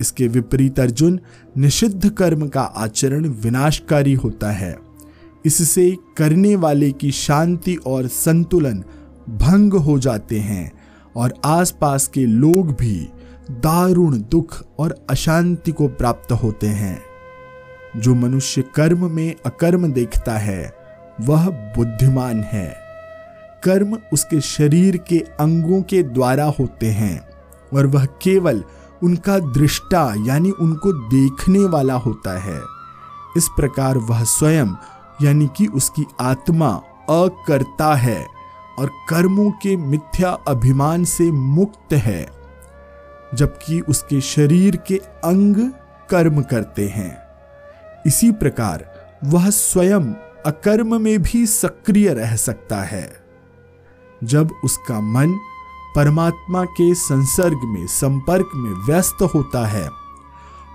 इसके 0.00 0.28
विपरीत 0.28 0.80
अर्जुन 0.80 1.20
निषिद्ध 1.56 2.10
कर्म 2.10 2.48
का 2.48 2.62
आचरण 2.62 3.26
विनाशकारी 3.26 4.14
होता 4.14 4.50
है। 4.50 4.78
इससे 5.44 5.96
करने 6.16 6.56
वाले 6.56 6.92
की 6.92 7.10
शांति 7.10 7.76
और 7.86 8.06
संतुलन 8.06 8.84
भंग 9.28 9.72
हो 9.72 9.98
जाते 9.98 10.38
हैं 10.38 10.72
और 11.16 11.34
आसपास 11.44 12.06
के 12.06 12.26
लोग 12.26 12.72
भी 12.72 13.08
दारुण 13.50 14.18
दुख 14.18 14.64
और 14.78 15.06
अशांति 15.10 15.72
को 15.72 15.88
प्राप्त 15.88 16.32
होते 16.32 16.66
हैं। 16.66 17.02
जो 17.96 18.14
मनुष्य 18.14 18.62
कर्म 18.62 19.10
में 19.10 19.34
अकर्म 19.46 19.92
देखता 19.92 20.38
है, 20.38 20.76
वह 21.20 21.50
बुद्धिमान 21.50 22.40
है। 22.40 22.76
कर्म 23.64 23.98
उसके 24.12 24.40
शरीर 24.40 24.96
के 24.96 25.18
अंगों 25.18 25.82
के 25.82 26.02
द्वारा 26.02 26.44
होते 26.44 26.86
हैं 26.86 27.28
और 27.74 27.86
वह 27.86 28.04
केवल 28.04 28.64
उनका 29.02 29.38
दृष्टा 29.38 30.14
यानी 30.26 30.50
उनको 30.50 30.92
देखने 30.92 31.58
वाला 31.58 31.94
होता 31.94 32.40
है। 32.40 32.60
इस 33.36 33.48
प्रकार 33.48 33.98
वह 33.98 34.24
स्वयं 34.24 34.66
यानी 35.22 35.50
कि 35.56 35.66
उसकी 35.66 36.06
आत्मा 36.20 36.82
अकर्ता 37.10 37.94
है 37.94 38.26
और 38.78 38.90
कर्मों 39.08 39.50
के 39.50 39.76
मिथ्या 39.76 40.30
अभिमान 40.30 41.04
से 41.04 41.30
मुक्त 41.30 41.92
है। 41.92 42.41
जबकि 43.34 43.80
उसके 43.80 44.20
शरीर 44.20 44.76
के 44.76 44.96
अंग 45.24 45.72
कर्म 46.10 46.42
करते 46.42 46.88
हैं। 46.88 47.22
इसी 48.06 48.32
प्रकार 48.32 48.92
वह 49.24 49.50
स्वयं 49.50 50.12
अकर्म 50.46 51.00
में 51.00 51.22
भी 51.22 51.46
सक्रिय 51.46 52.14
रह 52.14 52.36
सकता 52.36 52.76
है। 52.76 53.24
जब 54.24 54.50
उसका 54.64 55.00
मन 55.00 55.38
परमात्मा 55.96 56.64
के 56.64 56.94
संसर्ग 56.94 57.60
में, 57.64 57.86
संपर्क 57.86 58.50
में 58.54 58.86
व्यस्त 58.86 59.22
होता 59.22 59.66
है 59.66 59.90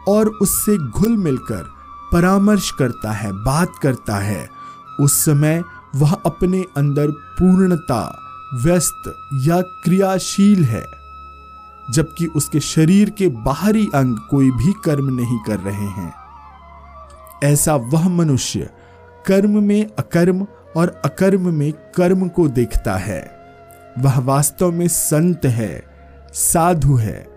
और 0.07 0.27
उससे 0.27 0.77
घुल 0.77 1.17
मिलकर 1.17 1.77
परामर्श 2.13 2.71
करता 2.71 3.11
है, 3.11 3.31
बात 3.31 3.71
करता 3.81 4.15
है, 4.15 4.49
उस 4.99 5.25
समय 5.25 5.63
वह 5.95 6.13
अपने 6.13 6.65
अंदर 6.77 7.07
पूर्णता, 7.11 8.19
व्यस्त 8.53 9.13
या 9.33 9.61
क्रियाशील 9.61 10.63
है। 10.63 10.96
जबकि 11.91 12.25
उसके 12.25 12.60
शरीर 12.60 13.10
के 13.10 13.27
बाहरी 13.27 13.88
अंग 13.96 14.17
कोई 14.17 14.51
भी 14.51 14.74
कर्म 14.86 15.15
नहीं 15.15 15.39
कर 15.48 15.60
रहे 15.60 15.88
हैं। 15.88 16.13
ऐसा 17.44 17.75
वह 17.75 18.10
मनुष्य 18.10 18.70
कर्म 19.25 19.63
में 19.63 19.88
अकर्म 20.00 20.48
और 20.77 21.01
अकर्म 21.06 21.53
में 21.53 21.72
कर्म 21.72 22.27
को 22.27 22.48
देखता 22.48 22.96
है। 22.96 23.32
वह 24.00 24.20
वास्तव 24.20 24.72
में 24.72 24.88
संत 24.88 25.46
है, 25.46 25.84
साधु 26.34 26.96
है। 26.96 27.27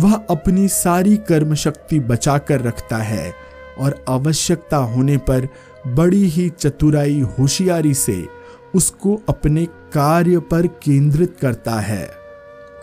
वह 0.00 0.14
अपनी 0.30 0.68
सारी 0.68 1.16
कर्म 1.16 1.54
शक्ति 1.54 2.00
बचाकर 2.00 2.60
रखता 2.60 2.96
है 2.96 3.34
और 3.80 4.04
आवश्यकता 4.08 4.76
होने 4.76 5.16
पर 5.16 5.48
बड़ी 5.86 6.24
ही 6.24 6.48
चतुराई 6.48 7.20
होशियारी 7.20 7.94
से 7.94 8.28
उसको 8.74 9.22
अपने 9.28 9.64
कार्य 9.66 10.38
पर 10.38 10.66
केंद्रित 10.66 11.36
करता 11.40 11.80
है। 11.80 12.21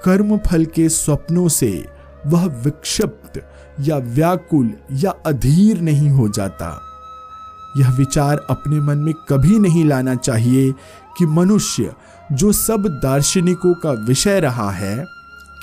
कर्म 0.06 0.38
फल 0.38 0.66
के 0.66 0.90
स्वप्नों 0.90 1.48
से 1.48 1.86
वह 2.28 2.46
विक्षिप्त 2.46 3.52
या 3.80 3.98
व्याकुल 3.98 4.74
या 4.92 5.12
अधीर 5.26 5.82
नहीं 5.82 6.10
हो 6.10 6.30
जाता। 6.30 6.82
यह 7.78 7.92
विचार 7.92 8.46
अपने 8.50 8.80
मन 8.80 8.98
में 8.98 9.14
कभी 9.30 9.60
नहीं 9.60 9.86
लाना 9.86 10.16
चाहिए 10.16 10.72
कि 11.18 11.26
मनुष्य, 11.26 11.94
जो 12.32 12.52
सब 12.52 13.00
दार्शनिकों 13.04 13.74
का 13.74 13.92
विषय 13.92 14.40
रहा 14.40 14.72
है, 14.72 15.06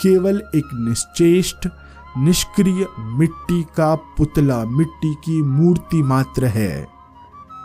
केवल 0.02 0.42
एक 0.54 0.64
निश्चेष्ट, 0.74 1.68
निष्क्रिय 2.18 2.86
मिट्टी 2.98 3.62
का 3.62 3.94
पुतला, 3.94 4.64
मिट्टी 4.64 5.14
की 5.14 5.42
मूर्ति 5.42 6.02
मात्र 6.02 6.44
है। 6.44 6.86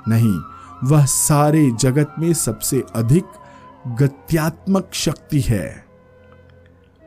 नहीं, 0.07 0.39
वह 0.83 1.05
सारे 1.05 1.71
जगत 1.71 2.15
में 2.19 2.33
सबसे 2.33 2.83
अधिक 2.95 3.25
गत्यात्मक 3.87 4.89
शक्ति 4.93 5.39
है। 5.39 5.80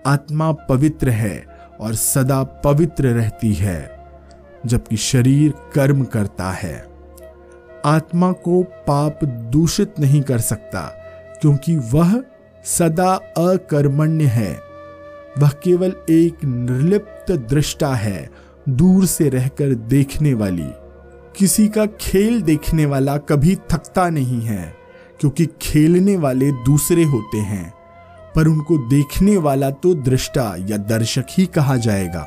आत्मा 0.07 0.53
पवित्र 0.53 1.09
है 1.09 1.47
और 1.81 1.95
सदा 1.95 2.43
पवित्र 2.43 3.09
रहती 3.09 3.53
है, 3.53 4.07
जबकि 4.67 4.97
शरीर 4.97 5.53
कर्म 5.75 6.05
करता 6.05 6.51
है। 6.51 6.87
आत्मा 7.85 8.33
को 8.33 8.63
पाप 8.63 9.25
दूषित 9.25 9.95
नहीं 10.01 10.23
कर 10.23 10.39
सकता, 10.39 10.81
क्योंकि 11.41 11.77
वह 11.77 12.23
सदा 12.65 13.15
अकर्मण्य 13.39 14.25
है। 14.25 14.61
वह 15.39 15.49
केवल 15.49 15.93
एक 16.11 16.45
निर्लिप्त 16.45 17.33
दृष्टा 17.33 17.95
है, 17.95 18.31
दूर 18.69 19.07
से 19.07 19.29
रहकर 19.29 19.75
देखने 19.75 20.35
वाली। 20.35 20.71
किसी 21.39 21.69
का 21.69 21.87
खेल 21.87 22.43
देखने 22.43 22.87
वाला 22.87 23.17
कभी 23.17 23.57
थकता 23.57 24.09
नहीं 24.09 24.41
है, 24.41 24.75
क्योंकि 25.21 25.47
खेलने 25.63 26.17
वाले 26.17 26.53
दूसरे 26.53 27.05
होते 27.05 27.39
हैं। 27.39 27.74
पर 28.37 28.47
उनको 28.47 28.79
देखने 28.79 29.37
वाला 29.37 29.71
तो 29.71 29.95
दृष्टा 29.95 30.57
या 30.59 30.77
दर्शक 30.77 31.27
ही 31.31 31.47
कहा 31.47 31.77
जाएगा। 31.77 32.21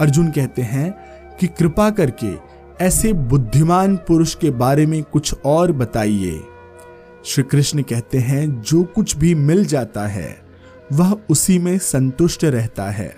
अर्जुन 0.00 0.30
कहते 0.30 0.62
हैं 0.62 0.92
कि 1.40 1.46
कृपा 1.46 1.90
करके 1.90 2.56
ऐसे 2.84 3.12
बुद्धिमान 3.12 3.96
पुरुष 3.96 4.34
के 4.34 4.50
बारे 4.50 4.86
में 4.86 5.02
कुछ 5.02 5.34
और 5.44 5.72
बताइए। 5.72 6.40
श्री 7.24 7.44
कृष्ण 7.44 7.82
कहते 7.82 8.18
हैं, 8.18 8.62
जो 8.62 8.84
कुछ 8.84 9.16
भी 9.16 9.34
मिल 9.34 9.64
जाता 9.64 10.06
है, 10.06 10.42
वह 10.92 11.16
उसी 11.30 11.58
में 11.58 11.78
संतुष्ट 11.78 12.44
रहता 12.44 12.90
है। 12.90 13.16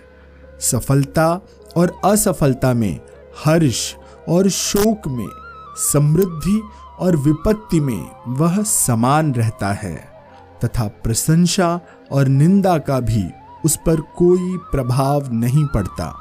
सफलता 0.61 1.41
और 1.77 2.01
असफलता 2.05 2.75
में, 2.75 3.01
हर्ष 3.45 3.95
और 4.29 4.49
शोक 4.49 5.09
में, 5.09 5.29
समृद्धि 5.77 6.63
और 6.99 7.17
विपत्ति 7.17 7.81
में 7.81 8.11
वह 8.29 8.63
समान 8.63 9.35
रहता 9.35 9.73
है। 9.73 10.18
तथा 10.65 10.89
प्रशंसा 10.89 11.81
और 12.13 12.29
निंदा 12.29 12.79
का 12.79 13.01
भी 13.01 13.31
उस 13.65 13.77
पर 13.77 14.01
कोई 14.01 14.57
प्रभाव 14.57 15.33
नहीं 15.33 15.67
पड़ता। 15.67 16.17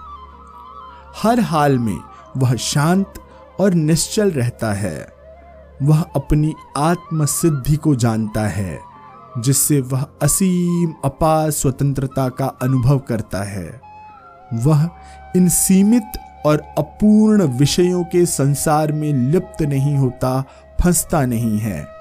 हर 1.24 1.39
हाल 1.39 1.79
में 1.79 1.98
वह 2.38 2.56
शांत 2.56 3.13
और 3.60 3.74
निश्चल 3.74 4.32
रहता 4.32 4.74
है। 4.74 5.10
वह 5.82 6.01
अपनी 6.01 6.53
आत्म 6.77 7.25
सिद्धि 7.25 7.75
को 7.75 7.96
जानता 7.96 8.41
है, 8.41 8.79
जिससे 9.39 9.82
वह 9.82 10.06
असीम 10.22 10.94
अपार 11.06 11.51
स्वतंत्रता 11.51 12.29
का 12.29 12.46
अनुभव 12.46 13.00
करता 13.00 13.44
है। 13.44 13.82
वह 14.53 14.89
इन 15.36 15.50
सीमित 15.50 16.12
और 16.46 16.58
अपूर्ण 16.77 17.44
विषयों 17.44 18.03
के 18.03 18.25
संसार 18.25 18.91
में 18.91 19.13
लिप्त 19.13 19.62
नहीं 19.62 19.98
होता, 19.98 20.44
फंसता 20.82 21.25
नहीं 21.25 21.60
है। 21.60 21.97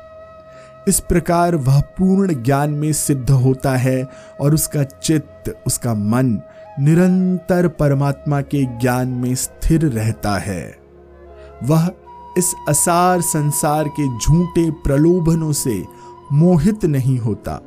इस 0.88 1.00
प्रकार 1.00 1.56
वह 1.56 1.80
पूर्ण 1.80 2.42
ज्ञान 2.42 2.70
में 2.70 2.92
सिद्ध 2.92 3.30
होता 3.30 3.76
है 3.76 4.08
और 4.40 4.54
उसका 4.54 4.82
चित्त, 4.82 5.62
उसका 5.66 5.94
मन 5.94 6.40
निरंतर 6.80 7.68
परमात्मा 7.68 8.40
के 8.40 8.64
ज्ञान 8.64 9.08
में 9.08 9.34
स्थिर 9.34 9.80
रहता 9.80 10.38
है। 10.38 10.78
वह 11.62 11.90
इस 12.38 12.54
असार 12.68 13.20
संसार 13.20 13.88
के 13.88 14.18
झूठे 14.18 14.70
प्रलोभनों 14.70 15.52
से 15.52 15.84
मोहित 16.32 16.84
नहीं 16.84 17.18
होता। 17.18 17.60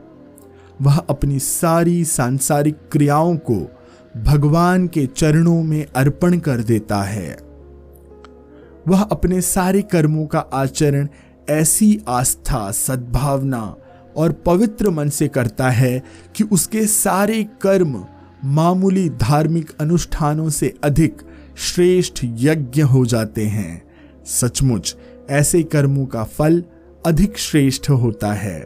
वह 0.82 0.98
अपनी 0.98 1.40
सारी 1.40 2.06
सांसारिक 2.06 2.78
क्रियाओं 2.92 3.38
को 3.38 3.78
भगवान 4.18 4.88
के 4.88 5.06
चरणों 5.06 5.64
में 5.64 5.86
अर्पण 5.96 6.40
कर 6.40 6.58
देता 6.58 7.02
है। 7.02 7.38
वह 8.88 9.02
अपने 9.02 9.42
सारे 9.42 9.82
कर्मों 9.82 10.26
का 10.26 10.40
आचरण 10.40 11.08
ऐसी 11.50 12.02
आस्था, 12.08 12.72
सद्भावना 12.72 13.76
और 14.18 14.32
पवित्र 14.32 14.90
मन 14.90 15.10
से 15.10 15.28
करता 15.28 15.70
है 15.70 16.04
कि 16.36 16.44
उसके 16.44 16.86
सारे 16.86 17.44
कर्म 17.62 18.06
मामूली 18.46 19.10
धार्मिक 19.10 19.72
अनुष्ठानों 19.80 20.50
से 20.50 20.74
अधिक 20.84 21.22
श्रेष्ठ 21.58 22.20
यज्ञ 22.24 22.82
हो 22.82 23.06
जाते 23.06 23.46
हैं। 23.46 23.84
सचमुच, 24.26 24.96
ऐसे 25.30 25.64
कर्मों 25.64 26.06
का 26.06 26.24
फल 26.24 26.64
अधिक 27.06 27.38
श्रेष्ठ 27.38 27.90
होता 27.90 28.34
है। 28.34 28.60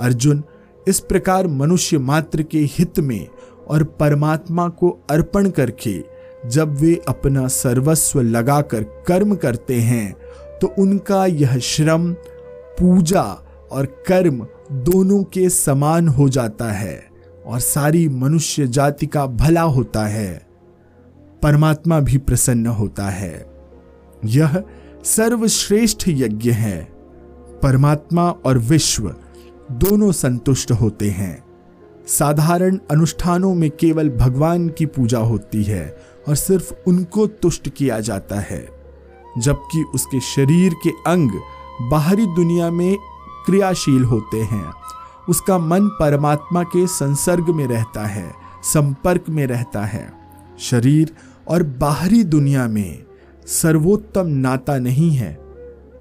अर्जुन, 0.00 0.42
इस 0.88 1.00
प्रकार 1.00 1.46
मनुष्य 1.46 1.98
मात्र 1.98 2.42
के 2.42 2.58
हित 2.58 3.00
में 3.00 3.28
और 3.68 3.84
परमात्मा 3.84 4.68
को 4.68 5.06
अर्पण 5.10 5.50
करके 5.50 6.04
जब 6.46 6.74
वे 6.74 7.00
अपना 7.08 7.48
सर्वस्व 7.48 8.20
लगाकर 8.20 8.82
कर्म 8.82 9.34
करते 9.34 9.74
हैं 9.74 10.14
तो 10.60 10.74
उनका 10.78 11.26
यह 11.26 11.58
श्रम, 11.58 12.12
पूजा 12.78 13.42
और 13.72 13.86
कर्म 13.86 14.46
दोनों 14.72 15.22
के 15.22 15.48
समान 15.48 16.08
हो 16.08 16.28
जाता 16.28 16.72
है 16.72 17.06
और 17.46 17.60
सारी 17.60 18.08
मनुष्य 18.08 18.66
जाति 18.66 19.06
का 19.06 19.26
भला 19.26 19.62
होता 19.62 20.06
है। 20.06 20.46
परमात्मा 21.42 22.00
भी 22.00 22.18
प्रसन्न 22.18 22.66
होता 22.66 23.04
है। 23.04 23.46
यह 24.24 24.64
सर्वश्रेष्ठ 25.04 26.04
यज्ञ 26.08 26.50
है। 26.50 26.84
परमात्मा 27.62 28.30
और 28.30 28.58
विश्व 28.58 29.14
दोनों 29.72 30.12
संतुष्ट 30.12 30.72
होते 30.72 31.10
हैं। 31.10 31.44
साधारण 32.06 32.78
अनुष्ठानों 32.90 33.54
में 33.54 33.70
केवल 33.70 34.10
भगवान 34.10 34.68
की 34.68 34.86
पूजा 34.86 35.18
होती 35.18 35.62
है 35.62 35.96
और 36.28 36.34
सिर्फ़ 36.34 36.72
उनको 36.86 37.26
तुष्ट 37.26 37.68
किया 37.68 38.00
जाता 38.00 38.36
है। 38.40 38.75
जबकि 39.38 39.82
उसके 39.94 40.20
शरीर 40.20 40.74
के 40.74 40.90
अंग 40.90 41.30
बाहरी 41.90 42.26
दुनिया 42.26 42.70
में 42.70 42.96
क्रियाशील 43.46 44.04
होते 44.04 44.42
हैं। 44.42 44.72
उसका 45.28 45.58
मन 45.58 45.86
परमात्मा 45.86 46.62
के 46.62 46.86
संसर्ग 46.86 47.48
में 47.48 47.66
रहता 47.66 48.06
है, 48.06 48.34
संपर्क 48.62 49.24
में 49.28 49.46
रहता 49.46 49.84
है। 49.84 50.12
शरीर 50.58 51.14
और 51.48 51.62
बाहरी 51.62 52.24
दुनिया 52.24 52.68
में 52.68 53.04
सर्वोत्तम 53.46 54.26
नाता 54.26 54.78
नहीं 54.78 55.10
है। 55.10 55.40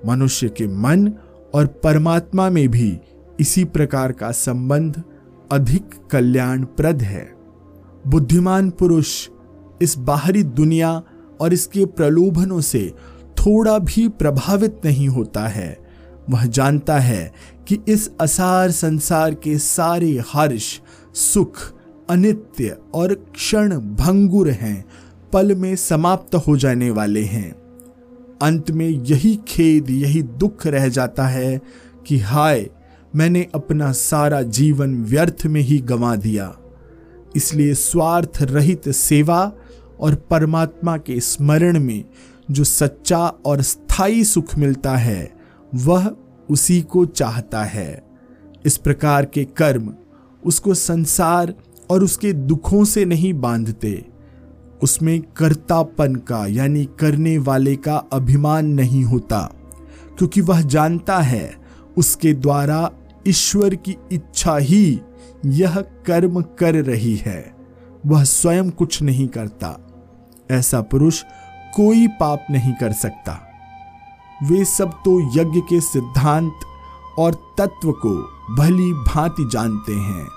मनुष्य 0.06 0.50
के 0.50 0.68
मन 0.68 1.14
और 1.54 1.66
परमात्मा 1.66 2.50
में 2.50 2.68
भी 2.68 2.98
इसी 3.40 3.64
प्रकार 3.64 4.12
का 4.12 4.32
संबंध 4.32 5.04
अधिक 5.52 5.90
कल्याणप्रद 6.12 7.02
है। 7.02 7.36
बुद्धिमान 8.08 8.70
पुरुष 8.70 9.30
इस 9.82 9.98
बाहरी 9.98 10.44
दुनिया 10.44 11.02
और 11.42 11.54
इसके 11.54 11.86
प्रलोभनों 11.86 12.62
से 12.62 12.94
थोड़ा 13.46 13.80
भी 13.80 14.08
प्रभावित 14.08 14.82
नहीं 14.86 15.08
होता 15.08 15.48
है। 15.48 15.78
वह 16.30 16.46
जानता 16.46 16.98
है 16.98 17.34
कि 17.68 17.80
इस 17.88 18.12
असार 18.22 18.72
संसार 18.72 19.34
के 19.34 19.58
सारे 19.58 20.24
हर्ष, 20.30 20.80
सुख, 21.14 21.74
अनित्य 22.10 22.78
और 22.94 23.14
क्षण 23.14 23.78
भंगुर 23.78 24.50
हैं, 24.50 24.86
पल 25.34 25.56
में 25.56 25.76
समाप्त 25.76 26.36
हो 26.36 26.58
जाने 26.58 26.90
वाले 26.92 27.24
हैं। 27.24 27.52
अंत 28.42 28.72
में 28.72 28.90
यही 28.90 29.40
खेद, 29.48 29.90
यही 29.90 30.22
दुख 30.22 30.68
रह 30.68 30.88
जाता 30.88 31.28
है 31.28 31.62
कि 32.08 32.20
हाय, 32.20 32.70
मैंने 33.16 33.48
अपना 33.56 33.92
सारा 33.92 34.42
जीवन 34.42 35.04
व्यर्थ 35.04 35.46
में 35.46 35.62
ही 35.62 35.78
गंवा 35.78 36.16
दिया। 36.16 36.58
इसलिए 37.36 37.74
स्वार्थ 37.74 38.38
रहित 38.42 38.90
सेवा 38.90 39.52
और 40.00 40.16
परमात्मा 40.16 40.98
के 40.98 41.20
स्मरण 41.20 41.80
में 41.80 42.04
जो 42.52 42.64
सच्चा 42.64 43.28
और 43.28 43.62
स्थायी 43.62 44.24
सुख 44.24 44.58
मिलता 44.58 44.96
है, 44.96 45.32
वह 45.76 46.16
उसी 46.50 46.82
को 46.82 47.06
चाहता 47.06 47.64
है। 47.64 48.04
इस 48.66 48.78
प्रकार 48.78 49.26
के 49.26 49.46
कर्म 49.46 49.96
उसको 50.46 50.74
संसार 50.74 51.54
और 51.90 52.04
उसके 52.04 52.34
दुखों 52.34 52.86
से 52.86 53.06
नहीं 53.06 53.34
बांधते। 53.34 54.06
उसमें 54.84 55.22
कर्तापन 55.22 56.16
का, 56.16 56.48
यानी 56.48 56.86
करने 56.86 57.38
वाले 57.38 57.76
का 57.76 57.96
अभिमान 57.96 58.66
नहीं 58.66 59.04
होता, 59.04 59.56
क्योंकि 60.18 60.42
वह 60.42 60.62
जानता 60.62 61.18
है, 61.18 61.56
उसके 61.98 62.34
द्वारा 62.34 62.92
ईश्वर 63.28 63.76
की 63.76 63.98
इच्छा 64.12 64.58
ही 64.58 65.02
यह 65.46 65.82
कर्म 65.82 66.42
कर 66.42 66.76
रही 66.76 67.16
है। 67.16 67.56
वह 68.06 68.24
स्वयं 68.24 68.70
कुछ 68.70 69.02
नहीं 69.02 69.28
करता। 69.28 69.78
ऐसा 70.52 70.82
पुरुष 70.82 71.24
कोई 71.76 72.08
पाप 72.08 72.46
नहीं 72.52 72.74
कर 72.74 72.92
सकता। 72.92 73.40
वे 74.44 74.66
सब 74.66 74.92
तो 74.92 75.40
यज्ञ 75.40 75.62
के 75.62 75.82
सिद्धांत 75.82 76.54
और 77.18 77.56
तत्व 77.58 77.92
को 77.92 78.10
भली 78.56 78.94
भांति 78.94 79.50
जानते 79.52 79.94
हैं। 79.94 80.28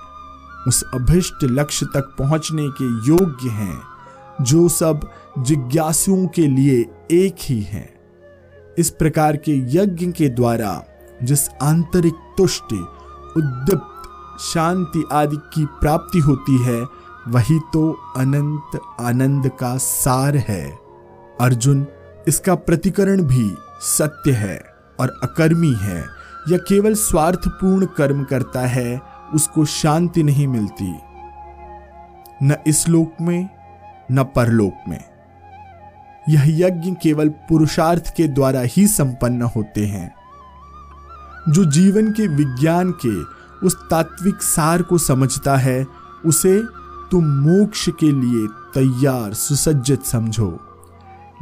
उस 0.67 0.83
अभिष्ट 0.93 1.43
लक्ष्य 1.43 1.85
तक 1.85 2.15
पहुँचने 2.19 2.67
के 2.69 3.09
योग्य 3.09 3.49
हैं, 3.49 3.81
जो 4.41 4.69
सब 4.69 5.11
जिज्ञासुओं 5.39 6.27
के 6.27 6.47
लिए 6.47 6.89
एक 7.11 7.35
ही 7.41 7.61
हैं। 7.61 7.89
इस 8.77 8.89
प्रकार 8.89 9.37
के 9.37 9.51
यज्ञ 9.51 10.07
के 10.07 10.29
द्वारा 10.29 10.83
जिस 11.23 11.49
आंतरिक 11.49 12.13
तुष्टि, 12.37 12.79
उद्दीप्त, 13.37 14.41
शांति 14.41 15.03
आदि 15.11 15.37
की 15.37 15.65
प्राप्ति 15.65 16.19
होती 16.19 16.57
है, 16.57 16.85
वही 17.27 17.59
तो 17.59 17.99
अनंत 18.17 18.79
आनंद 18.99 19.47
का 19.47 19.77
सार 19.77 20.37
है। 20.37 20.78
अर्जुन, 21.41 21.87
इसका 22.27 22.55
प्रतिकरण 22.55 23.21
भी 23.21 23.55
सत्य 23.81 24.31
है 24.31 24.63
और 24.99 25.19
अकर्मी 25.23 25.73
है, 25.73 26.05
या 26.49 26.57
केवल 26.57 26.93
स्वार्थपूर्ण 26.93 27.85
कर्म 27.85 28.23
करता 28.23 28.59
है, 28.59 29.01
उसको 29.33 29.65
शांति 29.65 30.23
नहीं 30.23 30.47
मिलती। 30.47 30.95
न 32.43 32.55
इस 32.67 32.89
लोक 32.89 33.13
में, 33.21 33.49
न 34.11 34.23
परलोक 34.23 34.73
में। 34.89 35.03
यह 36.29 36.67
यज्ञ 36.67 36.91
केवल 36.91 37.29
पुरुषार्थ 37.29 38.15
के 38.17 38.27
द्वारा 38.27 38.59
ही 38.59 38.87
संपन्न 38.87 39.41
होते 39.41 39.85
हैं। 39.85 40.15
जो 41.49 41.65
जीवन 41.65 42.11
के 42.11 42.27
विज्ञान 42.27 42.91
के 43.05 43.21
उस 43.67 43.75
तात्विक 43.89 44.35
सार 44.35 44.81
को 44.81 44.97
समझता 44.97 45.55
है, 45.55 45.87
उसे 46.25 46.63
तुम 47.11 47.25
मोक्ष 47.25 47.89
के 47.89 48.11
लिए 48.11 48.47
तैयार, 48.73 49.33
सुसज्जित 49.33 50.03
समझो। 50.03 50.68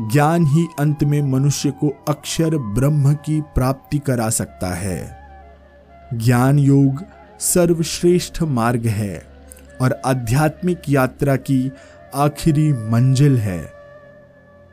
ज्ञान 0.01 0.45
ही 0.45 0.67
अंत 0.79 1.03
में 1.03 1.21
मनुष्य 1.21 1.71
को 1.71 2.05
अक्षर 2.09 2.57
ब्रह्म 2.57 3.13
की 3.13 3.41
प्राप्ति 3.41 3.99
करा 3.99 4.29
सकता 4.29 4.67
है। 4.67 5.17
ज्ञान 6.13 6.59
योग 6.59 7.05
सर्वश्रेष्ठ 7.39 8.43
मार्ग 8.43 8.85
है 8.85 9.23
और 9.81 10.01
आध्यात्मिक 10.05 10.81
यात्रा 10.89 11.35
की 11.35 11.71
आखिरी 12.15 12.73
मंजिल 12.73 13.37
है। 13.37 13.71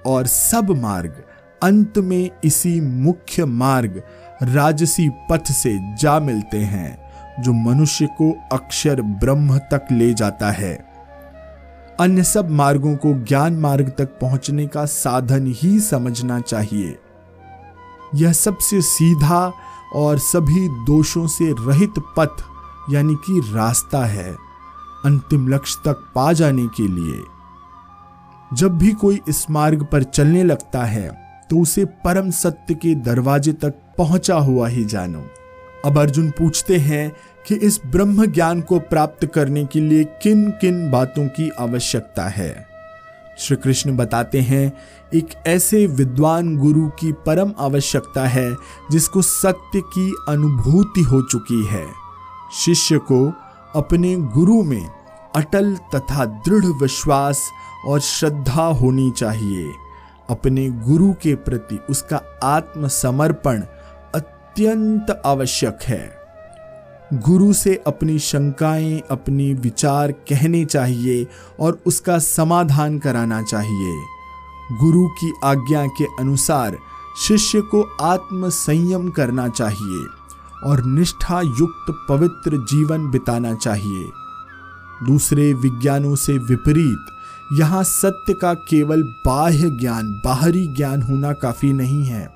और 0.06 0.26
सब 0.26 0.70
मार्ग 0.70 1.22
अंत 1.62 1.98
में 1.98 2.30
इसी 2.44 2.80
मुख्य 2.80 3.44
मार्ग 3.44 4.02
राजसी 4.42 5.10
पथ 5.30 5.44
से 5.44 5.96
जा 5.96 6.20
मिलते 6.20 6.58
हैं, 6.58 7.12
जो 7.42 7.52
मनुष्य 7.52 8.06
को 8.06 8.36
अक्षर 8.52 9.02
ब्रह्म 9.02 9.58
तक 9.58 9.86
ले 9.92 10.14
जाता 10.14 10.50
है। 10.50 10.93
अन्य 12.00 12.22
सब 12.22 12.50
मार्गों 12.50 12.94
को 12.96 13.12
ज्ञान 13.24 13.54
मार्ग 13.54 13.88
तक 13.98 14.18
पहुँचने 14.20 14.66
का 14.66 14.84
साधन 14.84 15.46
ही 15.56 15.78
समझना 15.80 16.38
चाहिए। 16.40 16.98
यह 18.14 18.32
सबसे 18.32 18.80
सीधा 18.82 19.52
और 19.94 20.18
सभी 20.18 20.68
दोषों 20.86 21.26
से 21.26 21.52
रहित 21.60 21.94
पथ, 22.16 22.42
यानी 22.90 23.14
कि 23.26 23.40
रास्ता 23.54 24.04
है, 24.04 24.32
अंतिम 25.04 25.48
लक्ष्य 25.48 25.80
तक 25.84 26.04
पा 26.14 26.32
जाने 26.32 26.66
के 26.76 26.88
लिए। 26.88 27.22
जब 28.50 28.78
भी 28.78 28.92
कोई 28.92 29.20
इस 29.28 29.44
मार्ग 29.50 29.86
पर 29.92 30.02
चलने 30.02 30.42
लगता 30.44 30.84
है 30.84 31.08
तो 31.50 31.60
उसे 31.60 31.84
परम 32.04 32.30
सत्य 32.30 32.74
के 32.74 32.94
दरवाजे 32.94 33.52
तक 33.52 33.74
पहुँचा 33.98 34.36
हुआ 34.36 34.68
ही 34.68 34.84
जानो। 34.84 35.24
अब 35.84 35.98
अर्जुन 35.98 36.30
पूछते 36.30 36.76
हैं 36.78 37.10
कि 37.46 37.54
इस 37.54 37.80
ब्रह्म 37.86 38.26
ज्ञान 38.26 38.60
को 38.60 38.78
प्राप्त 38.78 39.26
करने 39.26 39.64
के 39.64 39.80
लिए 39.80 40.04
किन 40.04 40.50
किन 40.50 40.90
बातों 40.90 41.26
की 41.26 41.50
आवश्यकता 41.50 42.24
है। 42.24 42.66
श्री 43.38 43.56
कृष्ण 43.56 43.96
बताते 43.96 44.40
हैं, 44.40 44.78
एक 45.14 45.28
ऐसे 45.46 45.86
विद्वान 45.86 46.56
गुरु 46.56 46.88
की 46.88 47.12
परम 47.12 47.52
आवश्यकता 47.58 48.26
है, 48.26 48.56
जिसको 48.90 49.22
सत्य 49.22 49.80
की 49.80 50.14
अनुभूति 50.28 51.00
हो 51.00 51.22
चुकी 51.22 51.66
है। 51.66 51.86
शिष्य 52.64 52.98
को 52.98 53.32
अपने 53.74 54.16
गुरु 54.16 54.62
में 54.62 54.90
अटल 55.36 55.76
तथा 55.94 56.24
दृढ़ 56.24 56.64
विश्वास 56.64 57.50
और 57.86 58.00
श्रद्धा 58.00 58.64
होनी 58.64 59.10
चाहिए। 59.10 59.72
अपने 60.30 60.70
गुरु 60.70 61.12
के 61.12 61.34
प्रति 61.34 61.80
उसका 61.90 62.20
आत्मसमर्पण 62.42 63.62
अत्यंत 64.14 65.22
आवश्यक 65.26 65.78
है। 65.82 66.23
गुरु 67.12 67.52
से 67.52 67.82
अपनी 67.86 68.18
शंकाएँ, 68.18 69.02
अपनी 69.10 69.54
विचार 69.54 70.12
कहने 70.12 70.64
चाहिए 70.64 71.26
और 71.60 71.80
उसका 71.86 72.18
समाधान 72.18 72.98
कराना 72.98 73.42
चाहिए। 73.42 74.06
गुरु 74.80 75.08
की 75.08 75.32
आज्ञा 75.44 75.86
के 75.86 76.04
अनुसार 76.04 76.76
शिष्य 77.28 77.60
को 77.60 77.96
आत्म 78.00 78.48
संयम 78.48 79.08
करना 79.08 79.48
चाहिए 79.48 80.06
और 80.64 80.84
निष्ठा 80.84 81.40
युक्त 81.40 82.06
पवित्र 82.08 82.56
जीवन 82.56 83.10
बिताना 83.10 83.54
चाहिए। 83.54 84.10
दूसरे 85.06 85.54
विज्ञानों 85.54 86.16
से 86.16 86.38
विपरीत, 86.38 87.06
यहाँ 87.52 87.84
सत्य 87.84 88.32
का 88.32 88.54
केवल 88.54 89.02
बाह्य 89.02 89.70
ज्ञान, 89.70 90.20
बाहरी 90.24 90.66
ज्ञान 90.66 91.02
होना 91.02 91.32
काफ़ी 91.32 91.72
नहीं 91.72 92.04
है। 92.04 92.33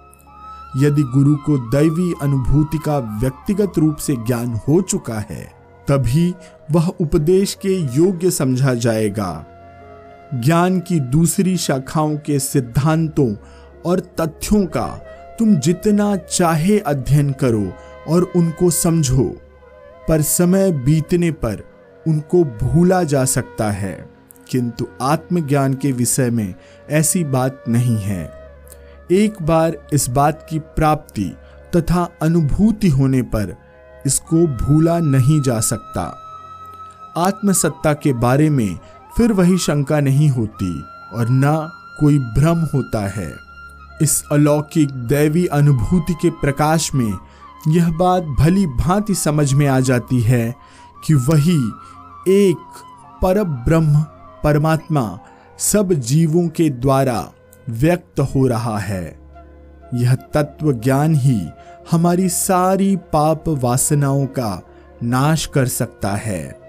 यदि 0.79 1.03
गुरु 1.03 1.37
को 1.37 1.59
दैवी 1.59 2.15
अनुभूति 2.23 2.79
का 2.79 2.99
व्यक्तिगत 2.99 3.73
रूप 3.79 3.97
से 3.97 4.17
ज्ञान 4.17 4.61
हो 4.69 4.81
चुका 4.81 5.19
है, 5.31 5.53
तभी 5.89 6.35
वह 6.71 6.89
उपदेश 6.89 7.55
के 7.55 7.75
योग्य 7.75 8.31
समझा 8.31 8.75
जाएगा। 8.75 9.47
ज्ञान 10.35 10.81
की 10.81 11.01
दूसरी 11.01 11.57
शाखाओं 11.57 12.17
के 12.17 12.39
सिद्धांतों 12.39 13.35
और 13.87 14.01
तथ्यों 14.01 14.67
का 14.67 14.87
तुम 15.39 15.57
जितना 15.57 16.17
चाहे 16.17 16.79
अध्ययन 16.79 17.33
करो 17.33 17.73
और 18.09 18.33
उनको 18.37 18.71
समझो, 18.71 19.37
पर 20.09 20.23
समय 20.23 20.73
बीतने 20.73 21.31
पर 21.31 21.65
उनको 22.09 22.45
भूला 22.45 23.03
जा 23.03 23.25
सकता 23.25 23.71
है। 23.71 24.11
किंतु 24.51 24.87
आत्मज्ञान 25.03 25.75
के 25.75 25.93
विषय 25.93 26.31
में 26.31 26.55
ऐसी 26.91 27.25
बात 27.25 27.65
नहीं 27.69 27.97
है। 27.97 28.38
एक 29.13 29.43
बार 29.43 29.77
इस 29.93 30.09
बात 30.11 30.47
की 30.51 30.59
प्राप्ति 30.59 31.37
तथा 31.77 32.09
अनुभूति 32.23 32.89
होने 32.89 33.23
पर 33.23 33.57
इसको 34.07 34.47
भूला 34.47 34.99
नहीं 34.99 35.43
जा 35.43 35.61
सकता। 35.61 36.03
आत्मसत्ता 37.17 37.95
के 37.95 38.13
बारे 38.13 38.51
में 38.51 38.79
फिर 39.17 39.33
वही 39.33 39.59
शंका 39.59 40.01
नहीं 40.01 40.29
होती 40.29 40.85
और 41.13 41.29
ना 41.29 41.71
कोई 42.01 42.19
भ्रम 42.19 42.59
होता 42.75 43.07
है। 43.09 43.37
इस 44.03 44.25
अलौकिक 44.33 44.91
दैवी 44.91 45.47
अनुभूति 45.47 46.15
के 46.15 46.31
प्रकाश 46.31 46.95
में 46.95 47.19
यह 47.69 47.91
बात 47.91 48.23
भली 48.23 48.67
भांति 48.67 49.15
समझ 49.15 49.53
में 49.53 49.67
आ 49.67 49.81
जाती 49.81 50.21
है 50.21 50.55
कि 51.07 51.15
वही 51.15 51.59
एक 52.29 52.85
पर 53.23 53.43
ब्रह्म 53.45 54.03
परमात्मा 54.45 55.19
सब 55.59 55.93
जीवों 55.93 56.49
के 56.49 56.71
द्वारा 56.71 57.31
व्यक्त 57.69 58.21
हो 58.21 58.47
रहा 58.47 58.79
है। 58.79 59.19
यह 59.95 60.15
तत्व 60.15 60.73
ज्ञान 60.73 61.15
ही 61.15 61.47
हमारी 61.91 62.29
सारी 62.29 62.97
पाप 62.97 63.49
वासनाओं 63.49 64.27
का 64.27 64.63
नाश 65.03 65.47
कर 65.47 65.67
सकता 65.67 66.11
है। 66.11 66.61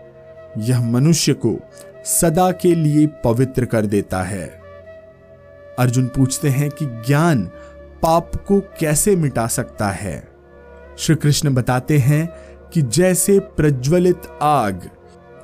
यह 0.57 0.81
मनुष्य 0.81 1.33
को 1.33 1.59
सदा 2.05 2.51
के 2.51 2.75
लिए 2.75 3.07
पवित्र 3.07 3.65
कर 3.65 3.85
देता 3.85 4.23
है। 4.23 4.61
अर्जुन 5.79 6.07
पूछते 6.07 6.49
हैं 6.49 6.69
कि 6.69 6.85
ज्ञान 6.85 7.51
पाप 8.01 8.31
को 8.35 8.59
कैसे 8.59 9.15
मिटा 9.15 9.47
सकता 9.47 9.89
है? 9.89 10.27
श्री 10.97 11.15
कृष्ण 11.15 11.53
बताते 11.53 11.97
हैं 11.97 12.29
कि 12.73 12.81
जैसे 12.81 13.39
प्रज्वलित 13.39 14.21
आग 14.41 14.89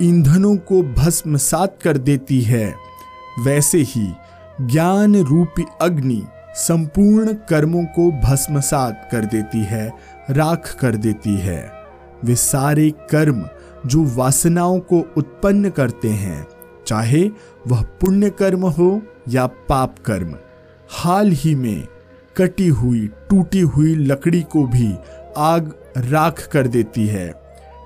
ईंधनों 0.02 0.56
को 0.56 0.82
भस्मसात 0.82 1.78
कर 1.82 1.98
देती 1.98 2.40
है, 2.40 2.74
वैसे 3.44 3.78
ही 3.78 4.12
ज्ञान 4.60 5.16
रूपी 5.22 5.64
अग्नि 5.80 6.22
संपूर्ण 6.56 7.32
कर्मों 7.48 7.84
को 7.86 8.10
भस्मसात 8.20 9.08
कर 9.12 9.24
देती 9.24 9.62
है, 9.62 9.88
राख 10.30 10.74
कर 10.80 10.96
देती 10.96 11.34
है। 11.36 11.72
वे 12.24 12.34
सारे 12.34 12.90
कर्म 13.10 13.44
जो 13.86 14.04
वासनाओं 14.14 14.78
को 14.82 15.04
उत्पन्न 15.16 15.70
करते 15.70 16.08
हैं, 16.10 16.46
चाहे 16.86 17.22
वह 17.68 17.82
पुण्य 18.00 18.30
कर्म 18.30 18.66
हो 18.68 19.00
या 19.28 19.46
पाप 19.46 19.98
कर्म 19.98 20.34
हाल 20.90 21.30
ही 21.32 21.54
में 21.54 21.86
कटी 22.36 22.68
हुई, 22.68 23.06
टूटी 23.30 23.60
हुई 23.60 23.94
लकड़ी 23.96 24.42
को 24.42 24.66
भी 24.66 24.92
आग 25.38 25.72
राख 25.98 26.46
कर 26.52 26.66
देती 26.66 27.06
है। 27.06 27.32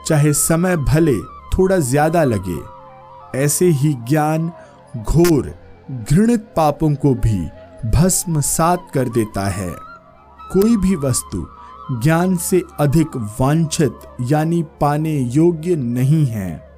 चाहे 0.07 0.33
समय 0.33 0.77
भले 0.79 1.19
थोड़ा 1.53 1.77
ज़्यादा 1.79 2.25
लगे, 2.25 2.59
ऐसे 3.39 3.67
ही 3.67 3.93
ज्ञान 4.09 4.51
घोर 4.97 5.55
घृणित 5.91 6.41
पापों 6.57 6.95
को 6.95 7.15
भी 7.15 7.49
भस्म 7.91 8.41
सात 8.41 8.87
कर 8.95 9.09
देता 9.09 9.49
है। 9.49 9.71
कोई 10.53 10.77
भी 10.77 10.97
वस्तु 10.97 11.47
ज्ञान 12.03 12.37
से 12.37 12.63
अधिक 12.81 13.17
वांछित 13.17 13.99
यानी 14.21 14.63
पाने 14.63 15.19
योग्य 15.19 15.77
नहीं 15.77 16.27
है। 16.27 16.71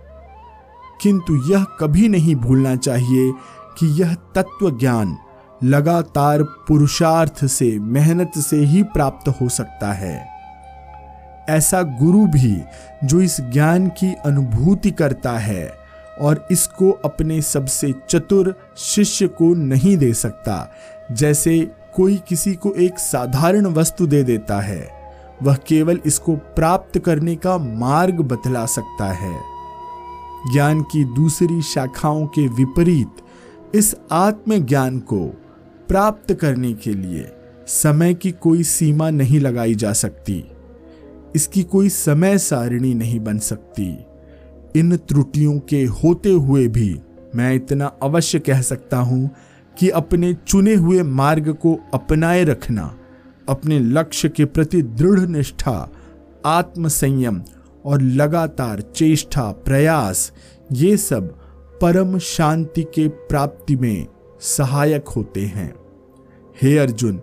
किंतु 1.03 1.53
यह 1.53 1.65
कभी 1.65 2.09
नहीं 2.09 2.37
भूलना 2.37 2.77
चाहिए 2.77 3.33
कि 3.79 4.03
यह 4.03 4.15
तत्व 4.15 4.79
ज्ञान 4.79 5.19
लगातार 5.65 6.43
पुरुषार्थ 6.43 7.45
से, 7.45 7.79
मेहनत 7.79 8.33
से 8.39 8.57
ही 8.57 8.83
प्राप्त 8.83 9.29
हो 9.29 9.49
सकता 9.49 9.93
है। 9.93 10.29
ऐसा 11.49 11.83
गुरु 11.83 12.27
भी 12.27 12.63
जो 13.05 13.21
इस 13.21 13.41
ज्ञान 13.41 13.87
की 13.87 14.15
अनुभूति 14.15 14.91
करता 14.91 15.33
है 15.33 15.82
और 16.21 16.49
इसको 16.51 16.91
अपने 16.91 17.43
सबसे 17.43 17.95
चतुर 18.09 18.55
शिष्य 18.77 19.27
को 19.27 19.55
नहीं 19.55 19.97
दे 19.97 20.15
सकता। 20.15 20.73
जैसे 21.13 21.71
कोई 21.95 22.17
किसी 22.29 22.55
को 22.55 22.73
एक 22.73 22.99
साधारण 22.99 23.67
वस्तु 23.67 24.07
दे 24.07 24.23
देता 24.23 24.61
है, 24.61 25.03
वह 25.43 25.55
केवल 25.55 26.01
इसको 26.07 26.37
प्राप्त 26.37 26.99
करने 26.99 27.37
का 27.37 27.59
मार्ग 27.59 28.21
बतला 28.21 28.67
सकता 28.67 29.13
है। 29.13 29.41
ज्ञान 30.53 30.83
की 30.83 31.05
दूसरी 31.05 31.63
शाखाओं 31.63 32.27
के 32.27 32.49
विपरीत, 32.49 33.11
इस 33.75 33.97
आत्मज्ञान 34.13 34.99
को 34.99 35.27
प्राप्त 35.89 36.35
करने 36.35 36.73
के 36.73 36.91
लिए 36.91 37.33
समय 37.67 38.15
की 38.15 38.31
कोई 38.31 38.63
सीमा 38.63 39.11
नहीं 39.11 39.41
लगाई 39.41 39.75
जा 39.75 39.93
सकती। 39.93 40.45
इसकी 41.37 41.63
कोई 41.63 41.89
समय 41.89 42.39
सारिणी 42.39 42.95
नहीं 42.95 43.21
बन 43.21 43.39
सकती। 43.39 44.05
इन 44.77 44.97
त्रुटियों 44.97 45.59
के 45.59 45.85
होते 45.85 46.33
हुए 46.33 46.69
भी 46.69 47.01
मैं 47.35 47.55
इतना 47.55 47.87
अवश्य 48.03 48.39
कह 48.39 48.61
सकता 48.61 48.97
हूँ 48.97 49.31
कि 49.79 49.89
अपने 49.89 50.35
चुने 50.35 50.75
हुए 50.75 51.03
मार्ग 51.03 51.53
को 51.53 51.79
अपनाए 51.95 52.45
रखना, 52.45 52.99
अपने 53.49 53.79
लक्ष्य 53.79 54.29
के 54.29 54.45
प्रति 54.45 54.83
दृढ़ 54.83 55.21
निष्ठा 55.21 55.91
आत्म 56.47 56.89
संयम 56.89 57.43
और 57.85 58.03
लगातार 58.03 58.81
चेष्टा, 58.81 59.51
प्रयास, 59.53 60.33
ये 60.73 60.97
सब 60.97 61.39
परम 61.81 62.19
शांति 62.19 62.83
के 62.83 63.09
प्राप्ति 63.09 63.77
में 63.77 64.07
सहायक 64.41 65.09
होते 65.09 65.41
हैं। 65.41 65.75
हे 66.63 66.79
अर्जुन, 66.79 67.21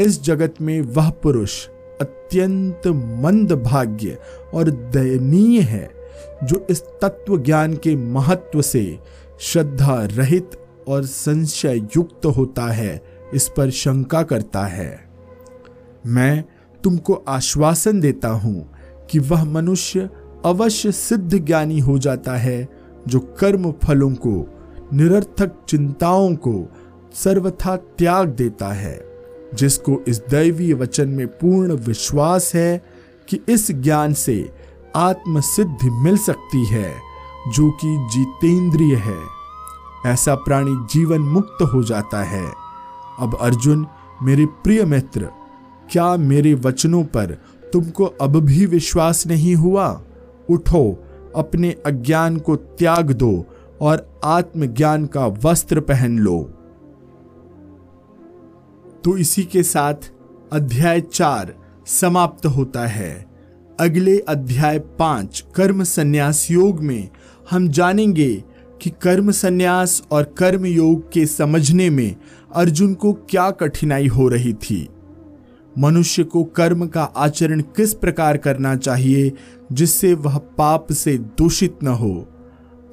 इस 0.00 0.22
जगत 0.22 0.54
में 0.60 0.80
वह 0.80 1.10
पुरुष 1.10 1.66
अत्यंत 2.00 2.86
मंद 3.22 3.52
भाग्य 3.52 4.18
और 4.54 4.70
दयनीय 4.70 5.60
है। 5.60 5.99
जो 6.44 6.66
इस 6.70 6.82
तत्व 6.82 7.38
ज्ञान 7.38 7.74
के 7.74 7.96
महत्व 7.96 8.62
से 8.62 8.98
श्रद्धा 9.40 10.04
रहित 10.04 10.50
और 10.88 11.04
संशय 11.04 11.76
युक्त 11.96 12.26
होता 12.26 12.66
है, 12.66 13.02
इस 13.34 13.48
पर 13.56 13.70
शंका 13.70 14.22
करता 14.22 14.64
है। 14.64 15.10
मैं 16.06 16.44
तुमको 16.84 17.14
आश्वासन 17.14 18.00
देता 18.00 18.28
हूँ 18.28 18.72
कि 19.10 19.18
वह 19.18 19.44
मनुष्य 19.44 20.10
अवश्य 20.44 20.92
सिद्ध 20.92 21.44
ज्ञानी 21.44 21.78
हो 21.78 21.98
जाता 21.98 22.36
है, 22.36 22.68
जो 23.08 23.20
कर्म 23.20 23.72
फलों 23.72 24.10
को, 24.10 24.56
निरर्थक 24.92 25.52
चिंताओं 25.68 26.34
को 26.34 26.72
सर्वथा 27.14 27.76
त्याग 27.76 28.28
देता 28.28 28.68
है, 28.68 29.04
जिसको 29.54 30.02
इस 30.08 30.22
दैवीय 30.30 30.74
वचन 30.74 31.08
में 31.08 31.26
पूर्ण 31.26 31.72
विश्वास 31.72 32.54
है 32.54 32.84
कि 33.28 33.40
इस 33.48 33.72
ज्ञान 33.72 34.12
से 34.12 34.50
आत्म 34.96 35.40
सिद्धि 35.40 35.90
मिल 35.90 36.18
सकती 36.18 36.64
है, 36.64 37.00
जो 37.48 37.70
कि 37.70 38.08
जीतेंद्रिय 38.12 38.94
है। 38.94 39.18
ऐसा 40.06 40.34
प्राणी 40.34 40.86
जीवन 40.92 41.18
मुक्त 41.18 41.62
हो 41.62 41.82
जाता 41.82 42.22
है। 42.22 42.52
अब 43.18 43.38
अर्जुन, 43.40 43.86
मेरे 44.22 44.46
प्रिय 44.46 44.84
मित्र, 44.84 45.28
क्या 45.90 46.16
मेरे 46.16 46.54
वचनों 46.54 47.04
पर 47.04 47.26
तुमको 47.72 48.04
अब 48.04 48.36
भी 48.36 48.66
विश्वास 48.66 49.26
नहीं 49.26 49.54
हुआ? 49.54 50.02
उठो, 50.50 51.04
अपने 51.36 51.76
अज्ञान 51.86 52.38
को 52.38 52.56
त्याग 52.56 53.12
दो 53.12 53.44
और 53.80 54.20
आत्मज्ञान 54.24 55.06
का 55.06 55.26
वस्त्र 55.26 55.80
पहन 55.80 56.18
लो। 56.18 56.50
तो 59.04 59.16
इसी 59.16 59.44
के 59.44 59.62
साथ 59.62 59.94
अध्याय 60.52 61.00
चार 61.00 61.54
समाप्त 61.86 62.46
होता 62.46 62.86
है। 62.86 63.29
अगले 63.80 64.18
अध्याय 64.18 64.78
पाँच, 64.78 65.44
कर्म 65.54 65.82
संन्यास 65.82 66.50
योग 66.50 66.80
में 66.80 67.08
हम 67.50 67.68
जानेंगे 67.68 68.44
कि 68.82 68.90
कर्म 68.90 69.30
संन्यास 69.30 70.02
और 70.10 70.34
कर्म 70.38 70.66
योग 70.66 71.12
के 71.12 71.26
समझने 71.26 71.90
में 71.90 72.16
अर्जुन 72.54 72.94
को 72.94 73.12
क्या 73.12 73.50
कठिनाई 73.50 74.06
हो 74.06 74.28
रही 74.28 74.52
थी। 74.52 74.88
मनुष्य 75.78 76.24
को 76.24 76.44
कर्म 76.44 76.86
का 76.86 77.02
आचरण 77.02 77.60
किस 77.60 77.94
प्रकार 77.94 78.36
करना 78.36 78.76
चाहिए, 78.76 79.32
जिससे 79.72 80.14
वह 80.14 80.38
पाप 80.38 80.92
से 80.92 81.18
दूषित 81.18 81.78
न 81.82 81.86
हो। 81.86 82.28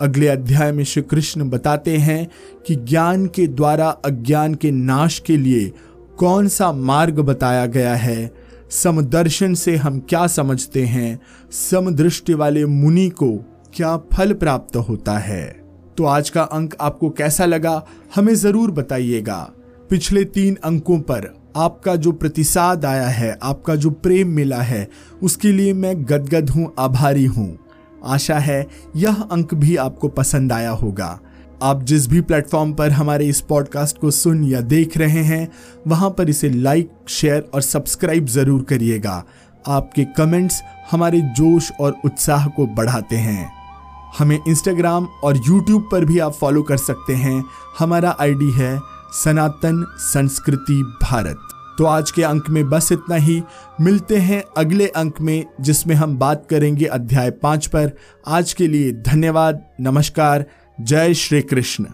अगले 0.02 0.28
अध्याय 0.28 0.72
में 0.72 0.84
श्री 0.84 1.04
कृष्ण 1.04 1.50
बताते 1.50 1.98
हैं 1.98 2.30
कि 2.68 2.76
ज्ञान 2.76 3.26
के 3.26 3.48
द्वारा 3.48 3.90
अज्ञान 3.90 4.56
के 4.56 4.72
नाश 4.72 5.20
के 5.20 5.38
लिए 5.38 5.74
कौन 6.18 6.48
सा 6.48 6.72
मार्ग 6.72 7.20
बताया 7.20 7.66
गया 7.66 7.96
है। 7.96 8.37
समदर्शन 8.72 9.54
से 9.54 9.76
हम 9.76 10.00
क्या 10.00 10.28
समझते 10.28 10.86
हैं? 10.86 11.20
समदृष्टि 11.52 12.34
वाले 12.34 12.66
मुनि 12.66 13.10
को 13.10 13.38
क्या 13.74 13.98
फल 13.98 14.34
प्राप्त 14.34 14.76
होता 14.76 15.18
है? 15.18 15.64
तो 15.98 16.04
आज 16.04 16.30
का 16.30 16.42
अंक 16.42 16.76
आपको 16.82 17.10
कैसा 17.10 17.46
लगा, 17.46 17.86
हमें 18.16 18.36
ज़रूर 18.36 18.72
बताइएगा। 18.72 19.52
पिछले 19.90 20.24
तीन 20.24 20.58
अंकों 20.64 21.00
पर 21.00 21.38
आपका 21.56 21.96
जो 21.96 22.12
प्रतिसाद 22.12 22.86
आया 22.86 23.08
है, 23.08 23.38
आपका 23.44 23.76
जो 23.76 23.90
प्रेम 23.90 24.28
मिला 24.28 24.62
है, 24.62 24.90
उसके 25.24 25.52
लिए 25.52 25.74
मैं 25.74 26.06
गदगद 26.06 26.50
हूँ, 26.50 26.74
आभारी 26.80 27.26
हूँ। 27.26 27.58
आशा 28.06 28.40
है 28.40 28.68
यह 28.96 29.22
अंक 29.22 29.54
भी 29.54 29.76
आपको 29.76 30.08
पसंद 30.08 30.52
आया 30.52 30.70
होगा। 30.70 31.20
आप 31.64 31.84
जिस 31.84 32.08
भी 32.08 32.22
प्लेटफॉर्म 32.22 32.74
पर 32.74 32.92
हमारे 32.92 33.26
इस 33.26 33.42
पॉडकास्ट 33.42 33.98
को 33.98 34.12
सुन 34.12 34.44
या 34.44 34.62
देख 34.62 34.98
रहे 34.98 35.22
हैं, 35.24 35.48
वहाँ 35.88 36.10
पर 36.10 36.30
इसे 36.30 36.50
लाइक 36.50 36.90
शेयर 37.08 37.50
और 37.54 37.62
सब्सक्राइब 37.62 38.26
ज़रूर 38.26 38.64
करिएगा। 38.64 39.24
आपके 39.68 40.06
कमेंट्स 40.06 40.62
हमारे 40.92 41.22
जोश 41.22 41.72
और 41.80 41.96
उत्साह 42.06 42.48
को 42.48 42.66
बढ़ाते 42.68 43.16
हैं। 43.16 43.52
हमें 44.18 44.40
इंस्टाग्राम 44.48 45.06
और 45.24 45.38
यूट्यूब 45.38 45.90
पर 45.92 46.06
भी 46.06 46.20
आप 46.20 46.34
फॉलो 46.34 46.62
कर 46.62 46.78
सकते 46.78 47.14
हैं। 47.14 47.44
हमारा 47.80 48.16
आईडी 48.20 48.52
है 48.52 48.80
सनातन 49.14 49.86
संस्कृति 49.98 50.82
भारत। 51.04 51.40
तो 51.78 51.86
आज 51.86 52.12
के 52.12 52.24
अंक 52.24 52.50
में 52.50 52.70
बस 52.70 52.92
इतना 52.92 53.16
ही। 53.16 53.42
मिलते 53.82 54.18
हैं 54.18 54.44
अगले 54.58 54.88
अंक 54.88 55.22
में, 55.22 55.46
जिसमें 55.62 55.96
हम 55.96 56.18
बात 56.18 56.48
करेंगे 56.50 56.86
अध्याय 56.86 57.32
पाँच 57.32 57.66
पर। 57.66 57.92
आज 58.28 58.54
के 58.54 58.68
लिए 58.68 58.92
धन्यवाद, 58.92 59.62
नमस्कार 59.82 60.46
जय 60.82 61.14
श्री 61.14 61.42
कृष्ण। 61.42 61.86